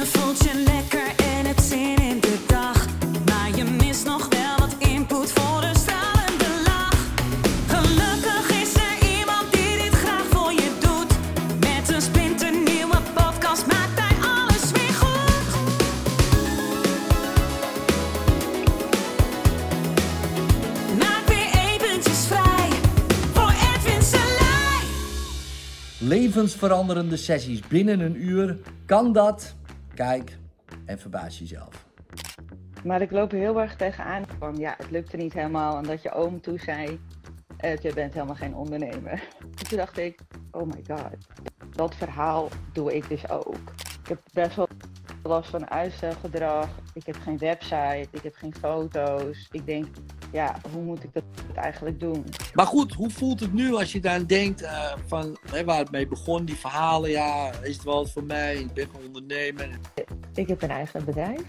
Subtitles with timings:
[0.00, 2.86] Je voelt je lekker en hebt zin in de dag.
[3.26, 6.98] Maar je mist nog wel wat input voor een stralende lach.
[7.66, 11.12] Gelukkig is er iemand die dit graag voor je doet.
[11.58, 15.46] Met een splinternieuwe podcast maakt hij alles weer goed.
[20.98, 22.68] Maak weer eventjes vrij
[23.32, 24.82] voor Edwin Selij.
[25.98, 28.58] Levensveranderende sessies binnen een uur.
[28.86, 29.58] Kan dat?
[30.00, 30.38] Kijk
[30.86, 31.86] en verbaas jezelf.
[32.84, 35.76] Maar ik loop heel erg tegenaan van ja, het lukte niet helemaal.
[35.76, 37.00] En dat je oom toen zei,
[37.56, 39.12] eh, je bent helemaal geen ondernemer.
[39.40, 41.16] En toen dacht ik, oh my god,
[41.70, 43.72] dat verhaal doe ik dus ook.
[44.02, 44.68] Ik heb best wel
[45.22, 46.68] last van uitstelgedrag.
[46.94, 49.48] Ik heb geen website, ik heb geen foto's.
[49.50, 49.86] Ik denk,
[50.32, 52.24] ja, hoe moet ik dat eigenlijk doen?
[52.54, 55.90] Maar goed, hoe voelt het nu als je daar denkt eh, van hè, waar het
[55.90, 58.56] mee begon, die verhalen, ja, is het wel wat voor mij?
[58.56, 59.68] Ik ben een ondernemer.
[60.34, 61.40] Ik heb een eigen bedrijf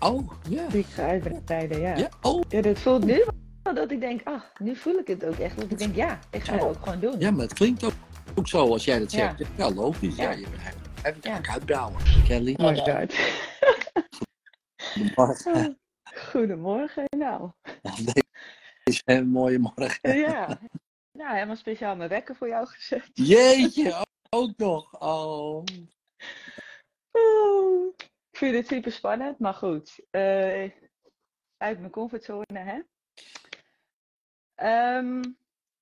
[0.00, 0.66] Oh, ja.
[0.68, 1.96] die ik ga uitbreiden, ja.
[1.96, 2.42] Ja, oh.
[2.48, 3.24] Ja, dat voelt nu
[3.62, 5.56] wel dat ik denk, ach, nu voel ik het ook echt.
[5.60, 6.68] Dat ik denk, ja, ik ga het Zo.
[6.68, 7.14] ook gewoon doen.
[7.18, 7.92] Ja, maar het klinkt ook,
[8.34, 9.34] ook zo als jij dat Ja.
[9.38, 9.50] zegt.
[9.56, 10.16] Ja, logisch.
[10.16, 10.30] Ja, Ja.
[10.30, 11.38] je bent eigenlijk even Ja.
[11.42, 11.52] ja.
[11.52, 11.96] uitbouwen.
[12.26, 12.54] Kelly.
[12.56, 13.14] Oh my god.
[16.14, 17.04] Goedemorgen.
[17.16, 17.50] Nou.
[18.84, 20.16] Deze een mooie morgen.
[20.18, 20.60] Ja.
[21.12, 23.10] Nou, helemaal speciaal mijn wekker voor jou gezet.
[23.12, 25.00] Jeetje, ook nog.
[25.00, 25.64] Oh.
[28.30, 30.04] Ik vind het super spannend, maar goed.
[30.10, 30.70] eh,
[31.56, 32.80] uit mijn comfortzone, hè?
[34.54, 35.22] Ehm,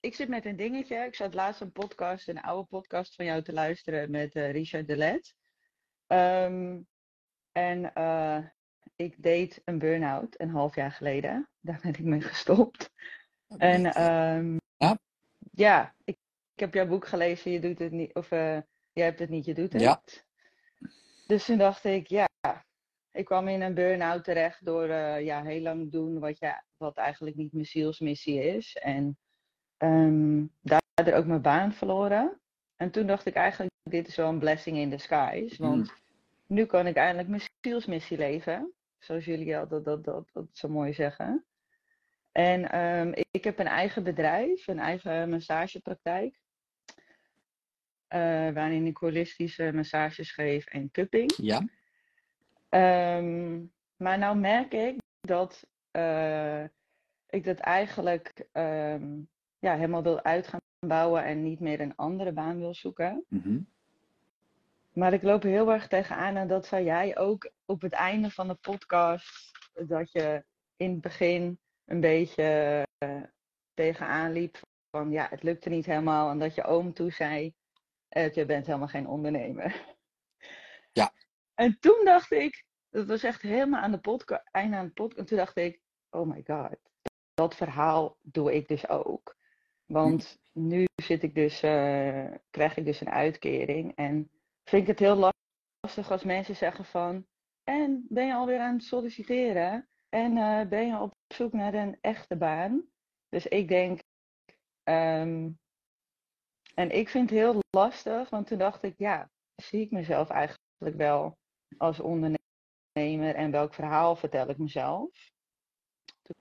[0.01, 0.97] ik zit met een dingetje.
[0.97, 4.87] Ik zat laatst een podcast, een oude podcast van jou te luisteren met eh, Richard
[4.87, 5.35] Delet.
[6.07, 6.81] Ehm,
[7.53, 8.39] en eh,
[8.97, 11.49] ik deed een burn-out een half jaar geleden.
[11.61, 12.91] Daar ben ik mee gestopt.
[13.57, 14.99] En ehm, Ja.
[15.53, 16.17] ja, ik,
[16.55, 18.59] ik heb jouw boek gelezen, je doet het niet, of eh,
[18.93, 19.83] jij hebt het niet, je doet het.
[19.83, 20.03] Ja.
[21.27, 22.29] Dus toen dacht ik, ja,
[23.13, 26.97] ik kwam in een burn-out terecht door eh, ja, heel lang doen wat, ja, wat
[26.97, 28.77] eigenlijk niet mijn zielsmissie is.
[28.77, 29.19] En
[29.77, 32.41] ehm, daardoor ook mijn baan verloren.
[32.77, 35.63] En toen dacht ik eigenlijk, dit is wel een blessing in disguise.
[35.63, 35.93] Want
[36.47, 38.73] nu kan ik eindelijk mijn zielsmissie leven.
[39.03, 41.45] Zoals jullie altijd dat, dat, dat zo mooi zeggen.
[42.33, 46.41] En ehm, ik, heb een eigen bedrijf, een eigen massagepraktijk.
[48.09, 51.33] eh, waarin ik holistische massages geef en cupping.
[51.37, 51.69] Ja.
[52.69, 53.61] Ehm,
[53.97, 56.65] maar nou merk ik dat eh,
[57.29, 59.21] ik dat eigenlijk ehm,
[59.59, 63.25] ja, helemaal wil uit gaan bouwen en niet meer een andere baan wil zoeken.
[63.29, 63.59] Mhm.
[64.93, 68.49] Maar ik loop heel erg tegenaan en dat zei jij ook op het einde van
[68.49, 69.51] de podcast.
[69.73, 70.45] Dat je
[70.77, 73.23] in het begin een beetje eh,
[73.75, 74.61] tegenaan liep
[74.91, 76.31] van ja, het lukte niet helemaal.
[76.31, 77.55] En dat je oom toen zei,
[78.09, 79.75] eh, je bent helemaal geen ondernemer.
[80.95, 81.13] Ja.
[81.55, 85.19] En toen dacht ik, dat was echt helemaal aan de podcast, einde aan de podcast.
[85.19, 85.81] En toen dacht ik,
[86.11, 86.77] oh my god,
[87.35, 89.37] dat verhaal doe ik dus ook.
[89.87, 93.97] Want nu zit ik dus, eh, krijg ik dus een uitkering.
[93.97, 94.31] En
[94.65, 95.33] vind ik het heel
[95.81, 97.27] lastig als mensen zeggen van...
[97.65, 99.89] En ben je alweer aan het solliciteren?
[100.09, 102.85] En eh, ben je op zoek naar een echte baan?
[103.29, 104.01] Dus ik denk...
[104.83, 105.51] ehm,
[106.75, 108.95] en ik vind het heel lastig, want toen dacht ik...
[108.99, 111.39] Ja, zie ik mezelf eigenlijk wel
[111.79, 113.35] als ondernemer?
[113.35, 115.31] En welk verhaal vertel ik mezelf?
[116.23, 116.37] Toen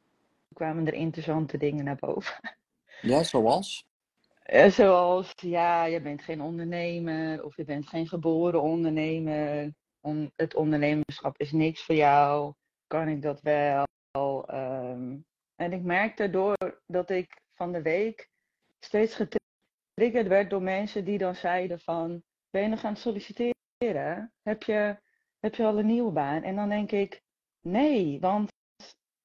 [0.54, 2.58] kwamen er interessante dingen naar boven.
[3.02, 3.86] Ja, zoals?
[4.52, 9.74] Eh, Zoals, ja, je bent geen ondernemer of je bent geen geboren ondernemer.
[10.02, 12.54] On- het ondernemerschap is niks voor jou.
[12.88, 13.86] Kan ik dat wel?
[14.48, 15.18] Ehm,
[15.56, 18.30] en ik merkte door dat ik van de week
[18.80, 24.34] steeds getriggerd werd door mensen die dan zeiden van, ben je nog aan het solliciteren?
[24.42, 24.98] Heb je,
[25.40, 26.44] heb je al een nieuwe baan?
[26.44, 27.22] En dan denk ik,
[27.62, 28.50] nee, want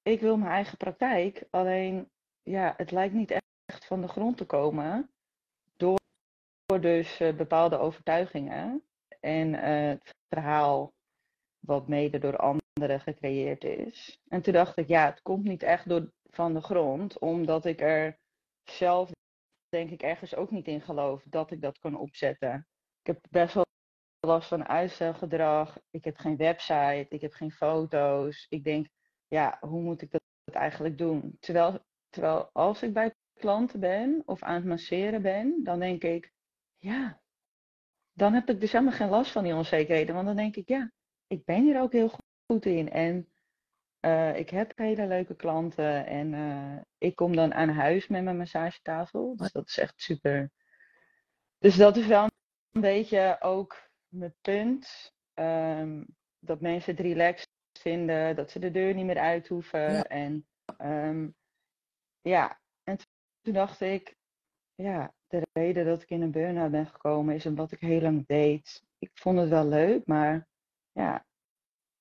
[0.03, 1.45] ik wil mijn eigen praktijk.
[1.51, 2.11] Alleen,
[2.43, 5.11] ja, het lijkt niet echt van de grond te komen
[6.67, 8.85] door dus eh, bepaalde overtuigingen
[9.21, 10.95] en eh, het verhaal
[11.59, 14.21] wat mede door anderen gecreëerd is.
[14.29, 17.81] En toen dacht ik, ja, het komt niet echt door, van de grond, omdat ik
[17.81, 18.19] er
[18.65, 19.11] zelf
[19.69, 22.67] denk ik ergens ook niet in geloof dat ik dat kan opzetten.
[23.01, 23.65] Ik heb best wel
[24.21, 25.79] last van uitstelgedrag.
[25.91, 28.47] Ik heb geen website, ik heb geen foto's.
[28.49, 28.87] Ik denk,
[29.27, 30.21] ja, hoe moet ik dat
[30.55, 31.37] eigenlijk doen?
[31.41, 36.35] Terwijl, terwijl als ik bij klanten ben of aan het masseren ben, dan denk ik,
[36.87, 37.21] ja,
[38.13, 40.15] dan heb ik dus helemaal geen last van die onzekerheden.
[40.15, 40.93] Want dan denk ik, ja,
[41.27, 42.91] ik ben hier ook heel goed in.
[42.91, 43.29] En
[44.01, 48.37] eh, ik heb hele leuke klanten en eh, ik kom dan aan huis met mijn
[48.37, 49.37] massagetafel.
[49.37, 50.51] Dus dat is echt super.
[51.59, 52.27] Dus dat is wel
[52.71, 55.15] een beetje ook mijn punt.
[55.35, 56.05] Ehm,
[56.39, 59.93] dat mensen het relaxed vinden, dat ze de deur niet meer uit hoeven.
[59.93, 60.05] Ja.
[60.05, 60.47] En
[60.77, 61.29] ehm,
[62.21, 62.99] ja, en
[63.43, 64.17] toen dacht ik,
[64.75, 68.27] ja, de reden dat ik in een burn-out ben gekomen is omdat ik heel lang
[68.27, 68.85] deed.
[68.99, 70.49] Ik vond het wel leuk, maar
[70.93, 71.27] ja,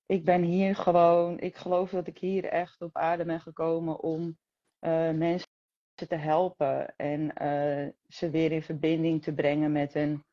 [0.06, 4.38] ik ben hier gewoon, ik geloof dat ik hier echt op aarde ben gekomen om
[4.80, 5.50] eh, mensen
[5.94, 10.24] te helpen en eh, ze weer in verbinding te brengen met een,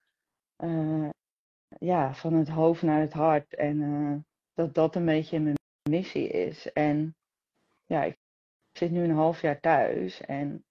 [0.57, 1.09] eh,
[1.79, 3.55] ja, van het hoofd naar het hart.
[3.55, 5.57] En dat dat een beetje mijn
[5.91, 6.73] missie is.
[6.73, 7.17] En
[7.87, 8.19] ja, ik
[8.73, 10.65] zit nu een half jaar thuis en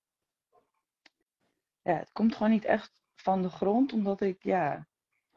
[1.81, 4.87] ja, het komt gewoon niet echt van de grond, omdat ik ja,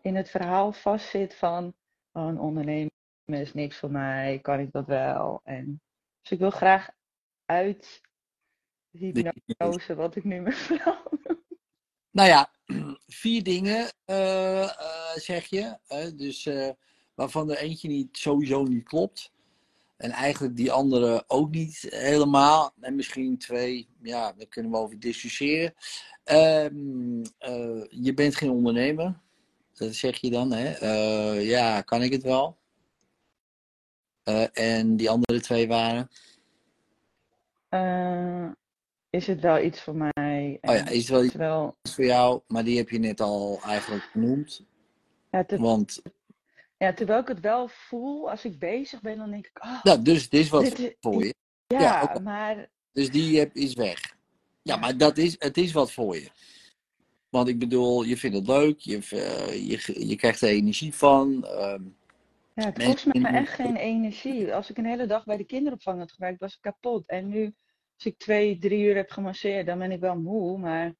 [0.00, 1.74] in het verhaal vastzit van
[2.12, 2.90] oh, een ondernemer
[3.24, 5.40] is niks voor mij, kan ik dat wel?
[5.44, 5.82] En,
[6.20, 6.90] dus ik wil graag
[7.44, 8.00] uit
[8.90, 11.02] hypnose, wat ik nu mijn vrouw
[12.10, 12.50] Nou ja,
[13.22, 15.78] vier dingen eh, eh, zeg je.
[16.16, 16.70] dus eh,
[17.14, 19.32] waarvan er eentje niet, sowieso niet klopt.
[20.04, 22.72] En eigenlijk die andere ook niet helemaal.
[22.80, 25.74] En misschien twee, ja, daar kunnen we over discussiëren.
[26.24, 29.20] Ehm, eh, je bent geen ondernemer.
[29.74, 30.70] Dat zeg je dan, hè?
[30.70, 32.56] Eh, ja, kan ik het wel?
[34.22, 36.08] Eh, en die andere twee waren?
[39.10, 40.58] Is het wel iets voor mij?
[40.60, 42.40] Oh ja, is het wel iets wel, voor jou?
[42.46, 44.64] Maar die heb je net al eigenlijk genoemd.
[45.30, 46.02] ja, Want,
[46.76, 50.02] ja, terwijl ik het wel voel, als ik bezig ben, dan denk ik, oh, nou,
[50.02, 51.34] dus het is wat dit is- voor je.
[51.66, 54.16] ja, maar Dus die heb, is weg.
[54.62, 56.28] Ja, maar dat is, het is wat voor je.
[57.28, 61.44] Want ik bedoel, je vindt het leuk, je, eh, je, je krijgt er energie van.
[61.44, 61.82] ehm,
[62.54, 64.54] ja, het kost me echt geen energie.
[64.54, 67.06] Als ik een hele dag bij de kinderopvang had gewerkt, was ik kapot.
[67.06, 67.44] En nu,
[67.96, 70.94] als ik twee, drie uur heb gemasseerd, dan ben ik wel moe, maar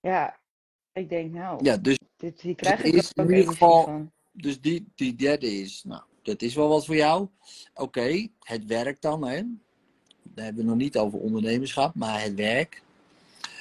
[0.00, 0.40] ja,
[0.92, 3.84] ik denk, nou, ja, dus, dit, hier krijg ik is in ook ieder energie geval-
[3.84, 4.12] van.
[4.42, 7.28] Dus die, die derde is, nou, dat is wel wat voor jou.
[7.74, 9.42] Oké, het werk dan, hè.
[10.22, 12.82] Daar hebben we nog niet over ondernemerschap, maar het werk.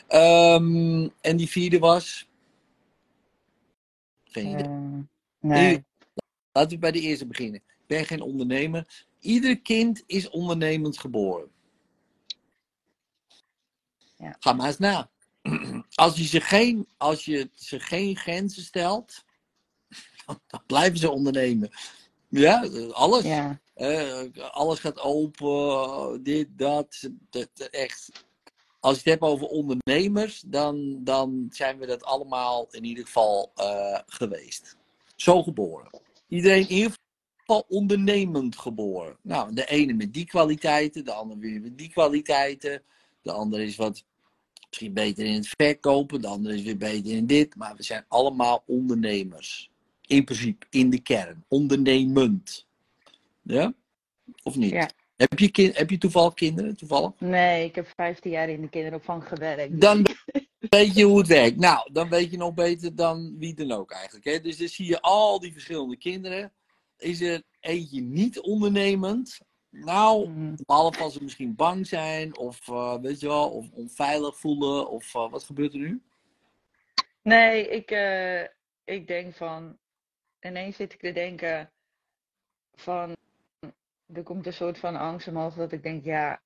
[0.08, 2.28] Ehm, en die vierde was?
[4.24, 4.64] Geen idee.
[4.64, 5.00] Eh,
[5.40, 5.86] nee.
[6.52, 7.60] Laten we bij de eerste beginnen.
[7.60, 9.06] Ik ben geen ondernemer.
[9.20, 11.52] Ieder kind is ondernemend geboren.
[14.18, 14.36] Ja.
[14.40, 15.10] Ga maar eens na.
[15.94, 19.26] Als je ze geen, als je ze geen grenzen stelt,
[20.48, 21.70] dan blijven ze ondernemen.
[22.30, 23.24] Ja, alles.
[23.24, 24.22] Ja, Eh,
[24.52, 28.12] alles gaat open, dit, dat, dat, dat, echt.
[28.80, 33.52] Als je het hebt over ondernemers, dan, dan zijn we dat allemaal in ieder geval
[33.56, 34.78] eh, geweest.
[35.16, 35.90] Zo geboren.
[36.28, 36.98] Iedereen in ieder
[37.38, 39.18] geval ondernemend geboren.
[39.22, 42.84] Nou, de ene met die kwaliteiten, de andere weer met die kwaliteiten.
[43.22, 44.04] De andere is wat
[44.70, 47.56] misschien beter in het verkopen, de andere is weer beter in dit.
[47.56, 49.70] Maar we zijn allemaal ondernemers.
[50.08, 51.44] In principe, in de kern.
[51.48, 52.68] Ondernemend.
[53.42, 53.74] Ja?
[54.44, 54.72] Of niet?
[54.72, 54.90] Ja.
[55.16, 56.78] Heb, je kind, heb je toevallig kinderen?
[56.78, 57.12] Toevallig?
[57.20, 59.82] nee, ik heb 15 jaar in de kinderopvang gewerkt.
[59.82, 60.06] Dan
[60.70, 61.58] weet je hoe het werkt.
[61.58, 64.26] Nou, dan weet je nog beter dan wie dan ook eigenlijk.
[64.26, 64.42] Hè?
[64.42, 66.52] Dus dan zie je al die verschillende kinderen.
[66.98, 69.40] Is er eentje niet ondernemend?
[69.70, 74.38] Nou, Mm, behalve als ze misschien bang zijn of eh, weet je wel, of onveilig
[74.38, 76.02] voelen of eh, wat gebeurt er nu?
[77.22, 78.42] Nee, ik, eh,
[78.84, 79.78] ik denk van.
[80.40, 81.72] Ineens zit ik te denken
[82.74, 83.16] van.
[84.14, 86.42] Er komt een soort van angst omhoog dat ik denk, ja.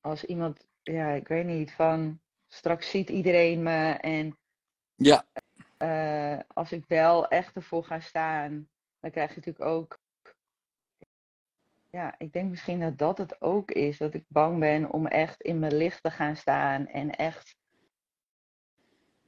[0.00, 2.20] Als iemand, ja, ik weet niet, van.
[2.48, 4.38] Straks ziet iedereen me en
[4.94, 5.26] Ja,
[5.76, 8.68] eh, als ik wel echt ervoor ga staan,
[9.00, 10.00] dan krijg je natuurlijk ook.
[11.90, 13.98] Ja, ik denk misschien dat dat het ook is.
[13.98, 17.56] Dat ik bang ben om echt in mijn licht te gaan staan en echt.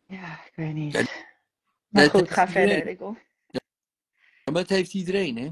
[0.06, 0.92] Ja, ik weet niet.
[0.92, 1.23] Ja,
[1.94, 2.86] Maar goed, ga verder.
[2.86, 3.14] Ik, maar
[4.44, 5.44] dat heeft iedereen, hè?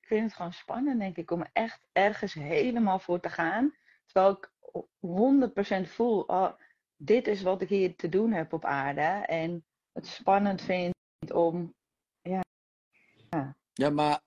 [0.00, 3.74] ik vind het gewoon spannend, denk ik, om echt ergens helemaal voor te gaan.
[4.06, 4.50] Terwijl ik
[5.86, 6.52] 100% voel, oh,
[6.96, 9.00] dit is wat ik hier te doen heb op aarde.
[9.26, 10.94] En het spannend vind
[11.32, 11.74] om.
[13.72, 14.20] Ja, maar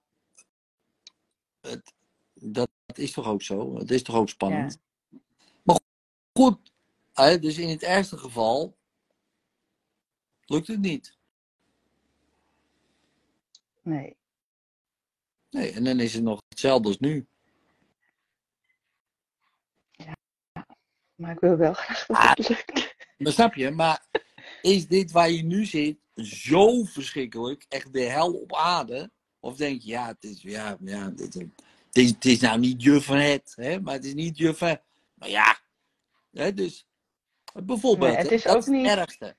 [1.62, 1.94] het,
[2.34, 3.78] dat is toch ook zo?
[3.78, 4.80] Het is toch ook spannend?
[5.64, 5.80] Maar
[6.34, 6.72] goed,
[7.42, 8.78] dus in het ergste geval
[10.50, 11.18] lukt het niet.
[13.82, 14.18] Nee.
[15.50, 17.28] Nee, en dan is het nog hetzelfde als nu.
[21.16, 22.30] Maar ik wil wel graag dat Ah.
[22.34, 22.96] het lukt.
[23.18, 23.72] Maar snap je?
[23.72, 24.06] Maar
[24.62, 27.66] is dit waar je nu zit zo verschrikkelijk?
[27.70, 29.12] Echt de hel op aarde?
[29.40, 31.52] Of denk je, ja, het is, ja, ja, dit, het,
[31.98, 33.80] is, het is nou niet je van het, hè?
[33.82, 34.80] maar het is niet je van.
[35.14, 35.60] Maar ja,
[36.32, 36.86] hè, dus
[37.64, 39.36] bijvoorbeeld, Nee, het is dat ook is het niet- ergste.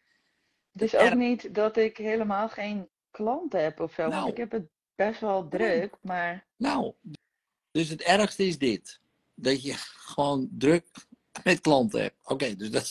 [0.72, 4.02] Het is erg- ook niet dat ik helemaal geen klanten heb of zo.
[4.02, 4.30] Want Nou.
[4.30, 6.92] ik heb het best wel druk, maar Nou,
[7.70, 9.00] dus het ergste is dit.
[9.34, 10.86] Dat je gewoon druk
[11.44, 12.16] met klanten hebt.
[12.24, 12.82] Oké, dus dat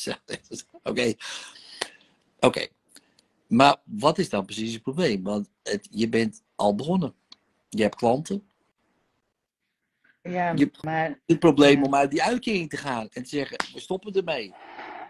[0.50, 0.66] is...
[0.84, 1.14] Oké.
[2.40, 2.68] Oké.
[3.48, 5.24] Maar wat is dan precies het probleem?
[5.24, 7.14] Want het, je bent al begonnen.
[7.70, 8.50] Je hebt klanten.
[10.22, 11.84] ja, Je- maar Het probleem Ja.
[11.86, 13.10] om uit die uitkering te gaan.
[13.10, 14.54] En te zeggen, we stoppen ermee.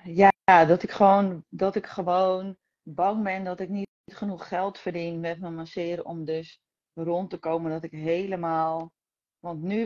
[0.03, 5.19] ja, dat ik gewoon, dat ik gewoon bang ben dat ik niet genoeg geld verdien
[5.19, 6.61] met mijn masseren om dus
[6.93, 8.93] rond te komen dat ik helemaal,
[9.39, 9.79] want nu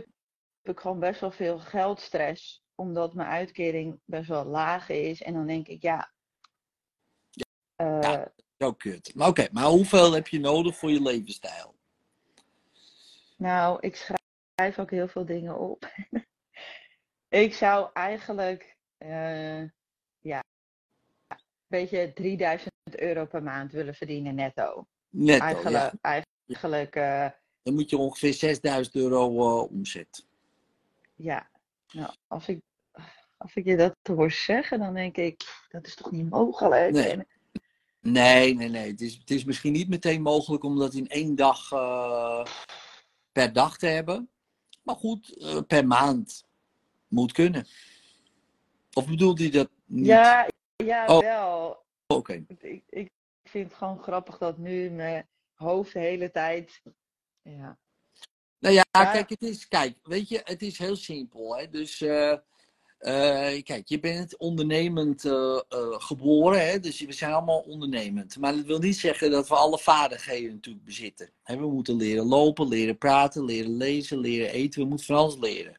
[0.61, 5.21] heb ik gewoon best wel veel geldstress, omdat mijn uitkering best wel laag is.
[5.21, 6.11] En dan denk ik, ja,
[7.75, 8.31] Ja.
[8.57, 9.15] Zo kut.
[9.15, 11.75] Maar oké, maar hoeveel heb je nodig voor je levensstijl?
[13.37, 15.91] Nou, ik schrijf ook heel veel dingen op.
[17.43, 19.61] ik zou eigenlijk, eh,
[20.19, 20.43] ja,
[21.79, 24.85] beetje 3000 euro per maand willen verdienen netto.
[25.09, 26.23] Netto, Eigenlijk, ja.
[26.41, 27.27] eigenlijk eh,
[27.63, 30.25] Dan moet je ongeveer 6000 euro eh, omzet.
[31.15, 31.51] ja.
[31.91, 32.59] Nou, als ik,
[33.37, 36.91] als ik je dat hoor zeggen, dan denk ik, dat is toch niet mogelijk?
[36.91, 37.09] Nee.
[37.11, 37.27] En-
[37.99, 38.91] Nee, nee, nee.
[38.91, 42.45] Het is, het is misschien niet meteen mogelijk om dat in één dag eh,
[43.31, 44.29] per dag te hebben.
[44.83, 46.45] Maar goed, eh, per maand
[47.07, 47.67] moet kunnen.
[48.93, 50.05] Of bedoelt hij dat niet?
[50.05, 51.19] ja, ja, Oh.
[51.19, 51.83] wel.
[52.07, 52.45] Oké.
[52.59, 53.09] Ik, ik
[53.43, 56.81] vind het gewoon grappig dat nu mijn hoofd de hele tijd,
[57.41, 57.77] ja.
[58.59, 59.11] Nou ja, Ja.
[59.11, 61.57] kijk, het is, kijk, weet je, het is heel simpel.
[61.57, 61.69] Hè?
[61.69, 62.31] Dus, eh,
[62.97, 65.59] eh, kijk, je bent ondernemend eh,
[65.97, 66.79] geboren, hè?
[66.79, 68.37] dus we zijn allemaal ondernemend.
[68.37, 71.29] Maar dat wil niet zeggen dat we alle vaardigheden natuurlijk bezitten.
[71.43, 74.81] Hè, we moeten leren lopen, leren praten, leren lezen, leren eten.
[74.81, 75.77] We moeten van alles leren.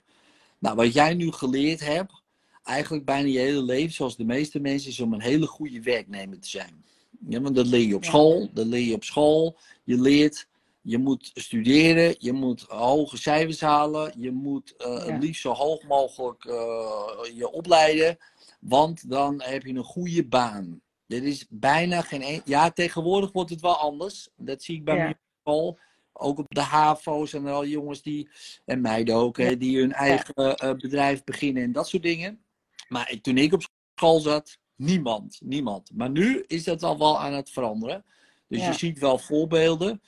[0.59, 2.23] Nou, wat jij nu geleerd hebt,
[2.65, 6.41] eigenlijk bijna je hele leven, zoals de meeste mensen, is om een hele goede werknemer
[6.41, 6.85] te zijn.
[7.29, 9.59] Ja, want dat leer je op school, dat leer je op school.
[9.85, 10.47] Je leert
[10.85, 15.19] je moet studeren, je moet hoge cijfers halen, je moet eh, Ja.
[15.19, 18.17] liefst zo hoog mogelijk eh, je opleiden,
[18.61, 20.81] want dan heb je een goede baan.
[21.07, 22.43] Er is bijna geen een...
[22.45, 24.29] Ja, tegenwoordig wordt het wel anders.
[24.37, 25.03] Dat zie ik bij Ja.
[25.03, 25.79] mijn school.
[26.13, 28.29] Ook op de HAVO's en al jongens die,
[28.65, 32.44] en meiden ook, hè, die hun eigen eh, bedrijf beginnen en dat soort dingen.
[32.95, 33.63] Maar toen ik op
[33.95, 35.91] school zat, niemand, niemand.
[35.95, 38.05] Maar nu is dat al wel aan het veranderen.
[38.49, 38.67] Dus Ja.
[38.67, 40.03] je ziet wel voorbeelden.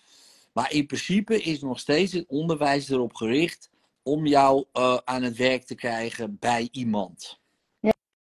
[0.53, 3.71] Maar in principe is nog steeds het onderwijs erop gericht
[4.03, 7.41] om jou eh, aan het werk te krijgen bij iemand.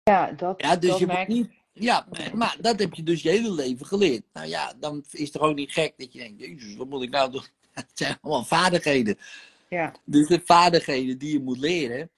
[0.03, 1.51] Ja, dat, Ja, dus dat je merk niet.
[1.73, 4.23] Ja, maar dat heb je dus je hele leven geleerd.
[4.33, 7.11] Nou ja, dan is het ook niet gek dat je denkt: Jezus, wat moet ik
[7.11, 7.45] nou doen?
[7.73, 9.19] Het zijn allemaal vaardigheden.
[9.69, 9.95] Ja.
[10.05, 12.11] Dus de vaardigheden die je moet leren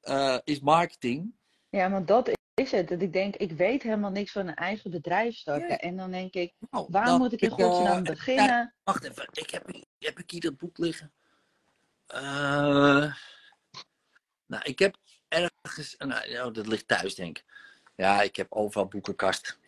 [0.00, 1.32] eh, is marketing.
[1.74, 2.88] Ja, want dat is het.
[2.88, 5.68] Dat ik denk, ik weet helemaal niks van een eigen bedrijf starten.
[5.68, 5.78] Ja.
[5.78, 8.74] En dan denk ik, Nou, waar moet ik in eh, godsnaam even beginnen?
[8.84, 11.12] Wacht even, ik heb, heb ik hier dat boek liggen?
[12.06, 13.14] Eh,
[14.46, 14.96] nou, ik heb
[15.28, 15.94] ergens.
[15.98, 17.44] Nou, dat ligt thuis, denk ik.
[17.94, 19.58] Ja, ik heb overal boekenkast.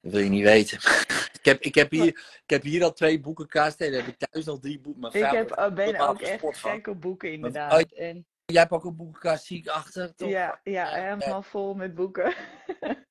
[0.00, 0.78] Dat wil je niet weten.
[1.38, 2.06] ik, heb, ik, heb hier,
[2.42, 5.20] ik heb hier al twee boekenkasten en dan heb ik thuis nog drie boeken.
[5.20, 6.70] Ik heb, oh, ben ook echt sport van.
[6.70, 7.92] gek op boeken, inderdaad.
[7.92, 10.14] En Jij hebt ook een boekenkast, zie ik achter.
[10.14, 10.28] Toch?
[10.28, 12.34] ja, ja, helemaal vol met boeken.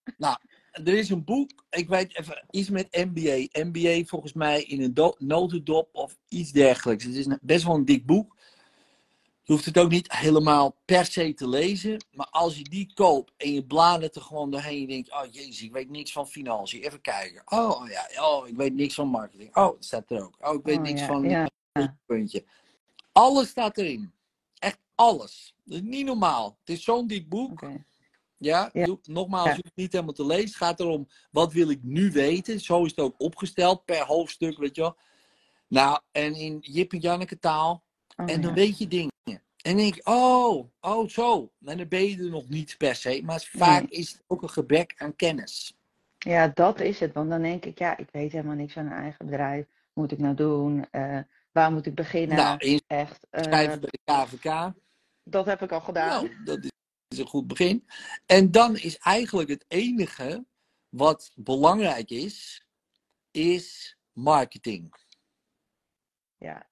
[0.71, 3.47] Er is een boek, ik weet even, iets met MBA.
[3.63, 7.03] MBA volgens mij in een do- notendop of iets dergelijks.
[7.03, 8.35] Het is een- best wel een dik boek.
[9.41, 12.05] Je hoeft het ook niet helemaal per se te lezen.
[12.11, 14.79] Maar als je die koopt en je bladert er gewoon doorheen.
[14.81, 16.81] Je denkt, oh jezus, ik weet niks van financiën.
[16.83, 17.41] Even kijken.
[17.45, 19.55] Oh oh ja, oh, ik weet niks van marketing.
[19.55, 20.35] Oh, dat staat er ook.
[20.47, 21.47] Oh, ik weet Oh, niks ja, van ja.
[22.05, 22.45] puntje.
[23.11, 24.13] Alles staat erin.
[24.95, 25.55] Alles.
[25.63, 26.57] Dat is niet normaal.
[26.59, 27.65] Het is zo'n dik boek.
[28.37, 28.71] Ja,
[29.03, 29.49] nogmaals, Ja.
[29.49, 30.45] je hoeft het niet helemaal te lezen.
[30.45, 32.59] Het gaat erom, wat wil ik nu weten?
[32.59, 34.97] Zo is het ook opgesteld, per hoofdstuk, weet je wel.
[35.67, 37.83] Nou, en in Jip en Janneke taal.
[38.15, 38.55] Oh, en dan ja.
[38.55, 39.11] weet je dingen.
[39.61, 41.51] En denk ik, oh, oh zo.
[41.65, 43.21] En dan ben je er nog niet per se.
[43.23, 45.77] Maar vaak is het ook een gebrek aan kennis.
[46.17, 47.13] Ja, dat is het.
[47.13, 49.65] Want dan denk ik, ja, ik weet helemaal niks van een eigen bedrijf.
[49.93, 50.87] Moet ik nou doen?
[50.91, 51.19] Eh,
[51.51, 52.37] waar moet ik beginnen?
[52.37, 53.27] Nou, Echt.
[53.29, 54.73] eh, bij de KVK.
[55.25, 56.23] Dat heb ik al gedaan.
[56.23, 56.63] Nou, dat
[57.07, 57.87] is een goed begin.
[58.25, 60.45] En dan is eigenlijk het enige
[60.89, 62.65] wat belangrijk is,
[63.31, 64.95] is marketing.
[66.37, 66.67] Ja.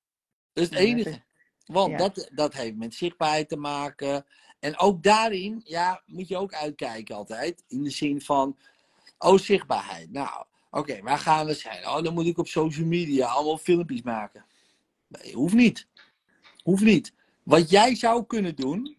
[0.54, 1.24] Dat is het enige.
[1.66, 1.98] Want ja.
[1.98, 4.26] dat, dat heeft met zichtbaarheid te maken.
[4.60, 7.64] En ook daarin, ja, moet je ook uitkijken altijd.
[7.68, 8.58] In de zin van,
[9.18, 10.12] oh, zichtbaarheid.
[10.12, 11.88] Nou, oké, waar gaan we zijn?
[11.88, 14.46] Oh, dan moet ik op social media allemaal filmpjes maken.
[15.08, 15.88] Nee, hoeft niet.
[16.64, 17.14] Hoeft niet.
[17.44, 18.98] Wat jij zou kunnen doen,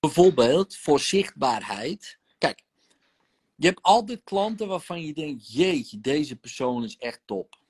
[0.00, 2.18] bijvoorbeeld voor zichtbaarheid.
[2.38, 2.62] Kijk,
[3.54, 7.60] je hebt altijd klanten waarvan je denkt, jeetje, deze persoon is echt top.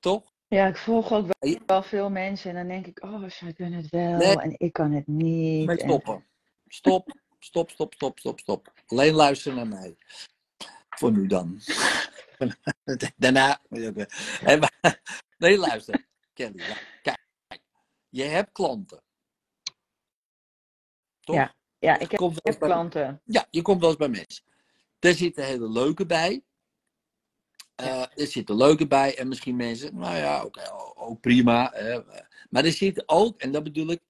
[0.00, 0.32] Toch?
[0.48, 1.26] Ja, ik volg ook
[1.66, 4.38] wel, veel mensen en dan denk ik, oh, zij kunnen het wel Nee.
[4.40, 5.68] en ik kan het niet.
[5.68, 6.24] En- stoppen.
[6.66, 8.72] Stop, stop, stop, stop, stop, stop.
[8.86, 9.96] Alleen luisteren naar mij.
[10.88, 11.60] Voor nu dan.
[13.16, 13.60] Daarna.
[14.58, 14.76] Maar-
[15.38, 16.06] Nee, luister.
[16.32, 16.62] Kelly,
[17.02, 17.17] kijk.
[18.08, 19.02] Je hebt klanten.
[21.20, 21.36] Toch?
[21.36, 23.20] Ja, ja, ik heb, ik bij- klanten.
[23.24, 24.44] Ja, je komt wel eens bij mensen.
[24.98, 26.42] Er zitten hele leuke bij.
[27.74, 29.18] Eh, er zitten leuke bij.
[29.18, 31.72] En misschien mensen, nou ja, oké, ook prima.
[32.50, 34.00] maar er zitten ook, en dat bedoel ik,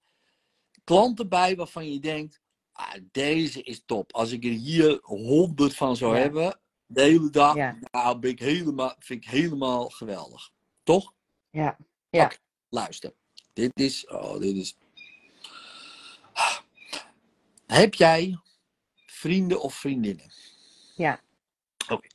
[0.83, 2.41] klanten bij waarvan je denkt,
[2.71, 4.13] ah, deze is top.
[4.13, 6.21] Als ik er hier honderd van zou Ja.
[6.21, 7.77] hebben, de hele dag, Ja.
[7.91, 10.51] nou, ben ik helemaal, vind ik helemaal geweldig.
[10.83, 11.13] Toch?
[11.49, 11.77] Ja,
[12.09, 12.31] ja.
[12.69, 13.13] Luister.
[13.59, 14.77] Dit is, oh, dit is...
[17.67, 18.39] Heb jij
[19.05, 20.31] vrienden of vriendinnen?
[20.95, 21.21] Ja.
[21.89, 22.07] Oké.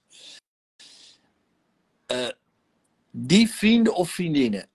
[2.06, 2.28] Eh,
[3.10, 4.68] die vrienden of vriendinnen,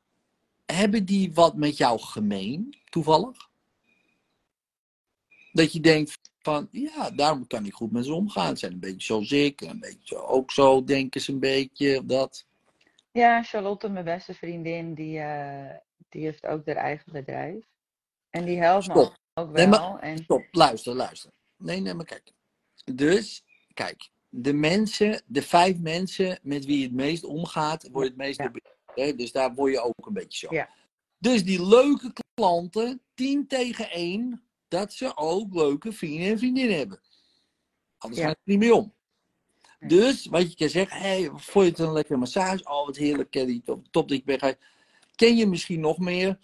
[0.65, 3.49] hebben die wat met jou gemeen, toevallig?
[5.51, 8.49] Dat je denkt van, ja, daarom kan ik goed met ze omgaan.
[8.49, 12.45] Ze zijn een beetje zoals ik, een beetje ook zo denken ze een beetje, dat.
[13.11, 15.77] Ja, Charlotte, mijn beste vriendin, die, eh,
[16.09, 17.65] die heeft ook haar eigen bedrijf.
[18.29, 19.17] En die helpt me Stop.
[19.33, 19.79] ook Nee, wel.
[19.91, 21.31] maar- En Stop, luister, luister.
[21.57, 22.31] Nee, nee, maar kijk.
[22.93, 28.09] Dus, kijk, de mensen, de vijf mensen met wie je het meest omgaat, word je
[28.09, 28.51] het meest Ja.
[28.95, 29.15] hè?
[29.15, 30.53] Dus daar word je ook een beetje zo.
[30.55, 30.69] Ja.
[31.17, 36.99] Dus die leuke klanten, 10 tegen 1, dat ze ook leuke vrienden en vriendinnen hebben.
[37.97, 38.27] Anders Ja.
[38.27, 38.93] gaat het niet meer om.
[39.79, 42.63] Dus, wat je kan zeggen, hey, vond je het een lekkere massage?
[42.69, 44.57] Oh, wat heerlijk, Kelly, top, top dat je bent.
[45.19, 46.39] Ken je misschien nog meer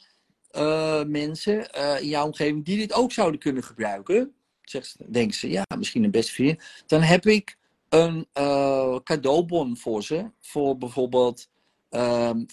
[0.50, 4.34] eh, mensen eh, in jouw omgeving die dit ook zouden kunnen gebruiken?
[4.62, 6.63] Zegt ze, denken ze, ja, misschien een beste vriend.
[6.86, 7.58] Dan heb ik
[7.89, 10.32] een eh, cadeaubon voor ze.
[10.41, 11.50] Voor bijvoorbeeld
[11.89, 12.44] ehm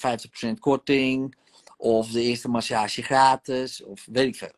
[0.48, 1.36] 50% korting.
[1.76, 3.82] Of de eerste massage gratis.
[3.82, 4.54] Of weet ik veel.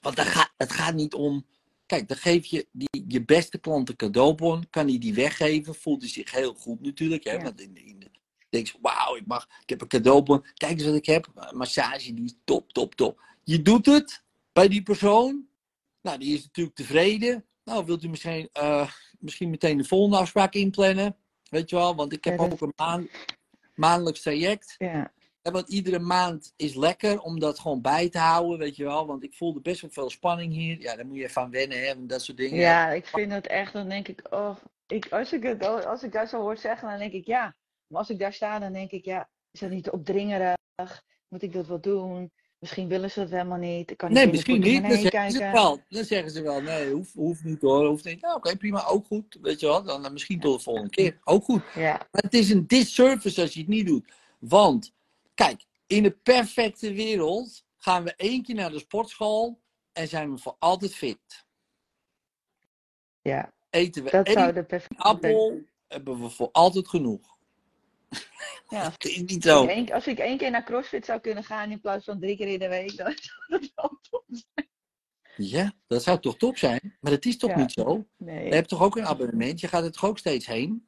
[0.00, 1.46] Want daar gaat, het gaat niet om.
[1.86, 4.70] Kijk, dan geef je die, je beste klant een cadeaubon.
[4.70, 5.74] Kan hij die weggeven?
[5.74, 7.24] Voelt hij zich heel goed natuurlijk.
[7.24, 7.32] Hè?
[7.32, 7.42] Ja.
[7.42, 7.99] Want in, in
[8.50, 10.44] denk je, wauw, ik, mag, ik heb een cadeaubon.
[10.54, 11.28] Kijk eens wat ik heb.
[11.34, 13.20] Een massage, die is top, top, top.
[13.44, 15.48] Je doet het bij die persoon.
[16.02, 17.44] Nou, die is natuurlijk tevreden.
[17.64, 21.16] Nou, wilt u misschien, eh, misschien meteen de volgende afspraak inplannen?
[21.50, 23.08] Weet je wel, want ik heb Ja, dat- ook een maand,
[23.74, 24.74] maandelijks traject.
[24.78, 28.84] ja, Ja, want iedere maand is lekker om dat gewoon bij te houden, weet je
[28.84, 29.06] wel.
[29.06, 30.80] Want ik voelde best wel veel spanning hier.
[30.80, 32.58] Ja, daar moet je even aan wennen, hè, en dat soort dingen.
[32.60, 36.12] ja, ik vind het echt, dan denk ik, oh, ik, als, ik het, als ik
[36.12, 37.54] dat zo hoor zeggen, dan denk ik ja.
[37.90, 41.02] Maar als ik daar sta, dan denk ik, ja, is dat niet te opdringerig?
[41.28, 42.32] Moet ik dat wel doen?
[42.58, 43.90] Misschien willen ze het helemaal niet.
[43.90, 44.82] Ik kan niet Nee, misschien niet.
[44.82, 45.80] Dan zeggen ze wel.
[45.88, 47.86] Dan zeggen ze wel, nee, hoeft, hoeft niet hoor.
[47.86, 48.20] Hoeft niet.
[48.20, 49.38] Nou, oké, prima, ook goed.
[49.42, 51.18] Weet je wel, dan, dan misschien tot de volgende keer.
[51.24, 51.62] Ook goed.
[51.74, 54.12] Ja, Maar het is een disservice als je het niet doet.
[54.38, 54.92] Want,
[55.34, 59.60] kijk, in de perfecte wereld gaan we één keer naar de sportschool
[59.92, 61.46] en zijn we voor altijd fit.
[63.20, 65.02] ja, Eten we dat één zou de perfecte...
[65.02, 67.29] appel, hebben we voor altijd genoeg.
[68.68, 69.62] Ja, is niet Als zo.
[69.62, 72.36] ik, één, als ik één keer naar CrossFit zou kunnen gaan in plaats van drie
[72.36, 73.14] keer in de week, dan
[73.48, 74.68] zou dat wel top zijn.
[75.36, 76.96] Ja, dat zou toch top zijn?
[77.00, 77.56] Maar dat is toch Ja.
[77.56, 78.06] niet zo?
[78.16, 78.46] Nee.
[78.48, 79.60] Je hebt toch ook een abonnement?
[79.60, 80.86] Je gaat er toch ook steeds heen?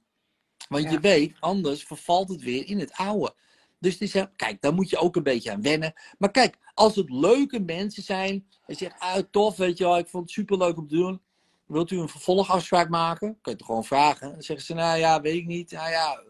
[0.69, 3.35] Want je weet, anders vervalt het weer in het oude.
[3.79, 5.93] Dus het is, heel- kijk, daar moet je ook een beetje aan wennen.
[6.19, 10.09] Maar kijk, als het leuke mensen zijn, en zegt, ah, tof, weet je wel, ik
[10.09, 11.23] vond het superleuk om te doen.
[11.67, 13.29] Wilt u een vervolgafspraak maken?
[13.41, 14.33] Kun je het gewoon vragen.
[14.33, 15.71] Dan zeggen ze, nou ja, weet ik niet.
[15.73, 16.23] Nou ja,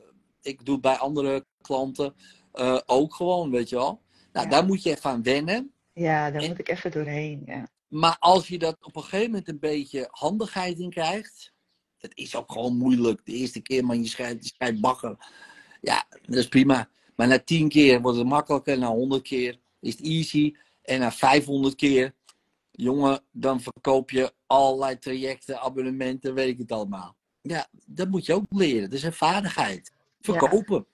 [0.42, 2.14] ik doe het bij andere klanten
[2.52, 4.02] eh, ook gewoon, weet je wel.
[4.32, 4.52] Nou, Ja.
[4.52, 5.72] daar moet je even aan wennen.
[5.92, 7.42] Ja, daar En- moet ik even doorheen.
[7.46, 7.68] Ja.
[7.88, 11.52] Maar als je dat op een gegeven moment een beetje handigheid in krijgt.
[11.98, 13.20] Het is ook gewoon moeilijk.
[13.24, 15.16] De eerste keer, man, je schrijft, je schrijft bagger.
[15.80, 16.88] Ja, dat is prima.
[17.16, 18.78] Maar na tien keer wordt het makkelijker.
[18.78, 20.54] Na honderd keer is het easy.
[20.82, 22.14] En na 500 keer,
[22.70, 27.16] jongen, dan verkoop je allerlei trajecten, abonnementen, weet ik het allemaal.
[27.42, 28.82] Ja, dat moet je ook leren.
[28.90, 29.92] Dat is een vaardigheid.
[30.22, 30.86] Verkopen.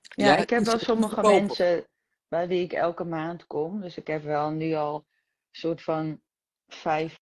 [0.00, 1.38] Ja, ik heb wel sommige verkopen.
[1.46, 1.86] mensen
[2.28, 3.80] bij wie ik elke maand kom.
[3.80, 5.04] Dus ik heb wel nu al een
[5.50, 6.20] soort van
[6.68, 7.18] vijf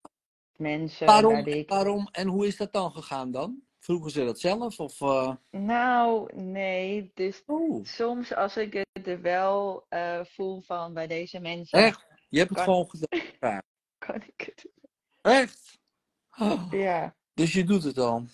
[0.57, 1.69] mensen Waarom, bij wie ik...
[1.69, 3.61] waarom en hoe is dat dan gegaan dan?
[3.79, 4.81] Vroegen ze dat zelf?
[4.81, 7.11] Of, eh, Nou, nee.
[7.15, 12.07] Dus Oh, soms als ik het er wel eh, voel van bij deze mensen, echt?
[12.29, 13.63] Je hebt het Kan- gewoon gedaan.
[14.07, 14.67] kan ik het.
[15.23, 15.79] Echt?
[16.39, 17.15] Oh, Ja.
[17.35, 18.25] Dus je doet het al.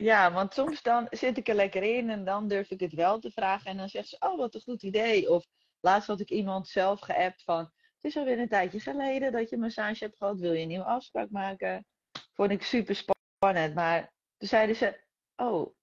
[0.00, 3.18] Ja, want soms dan zit ik er lekker in en dan durf ik het wel
[3.18, 3.70] te vragen.
[3.70, 5.30] En dan zegt ze, oh, wat een goed idee.
[5.30, 5.46] Of
[5.80, 7.58] laatst had ik iemand zelf geappt van,
[7.94, 10.38] het is alweer een tijdje geleden dat je een massage hebt gehad.
[10.38, 11.86] Wil je een nieuwe afspraak maken?
[12.32, 13.74] Vond ik super spannend.
[13.74, 15.00] Maar toen zeiden ze,
[15.36, 15.74] oh,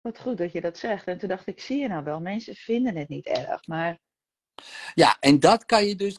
[0.00, 1.06] wat goed dat je dat zegt.
[1.06, 3.66] En toen dacht ik, zie je nou wel, mensen vinden het niet erg.
[3.66, 3.98] Maar
[4.94, 6.18] Ja, en dat kan je dus,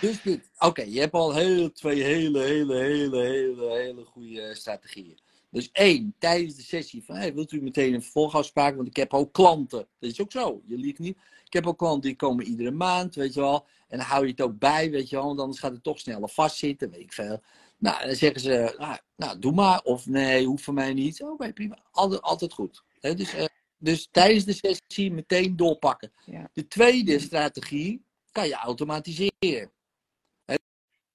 [0.00, 5.26] dus oké, je hebt al heel, twee hele, hele, hele, hele, hele goede strategieën.
[5.50, 9.14] Dus één, tijdens de sessie van, hey, wilt u meteen een vervolgafspraak, want ik heb
[9.14, 9.86] ook klanten.
[9.98, 11.18] Dat is ook zo, je liegt niet.
[11.44, 13.66] Ik heb ook klanten die komen iedere maand, weet je wel.
[13.88, 15.98] En dan hou je het ook bij, weet je wel, want anders gaat het toch
[15.98, 17.40] sneller vastzitten, weet ik veel.
[17.78, 21.22] Nou, dan zeggen ze, nou, nou doe maar, of nee, hoeft van mij niet.
[21.22, 22.82] Oké, prima, altijd, altijd goed.
[23.00, 23.44] Hè, dus, eh,
[23.78, 26.12] dus tijdens de sessie meteen doorpakken.
[26.24, 26.50] Ja.
[26.52, 29.72] De tweede strategie kan je automatiseren.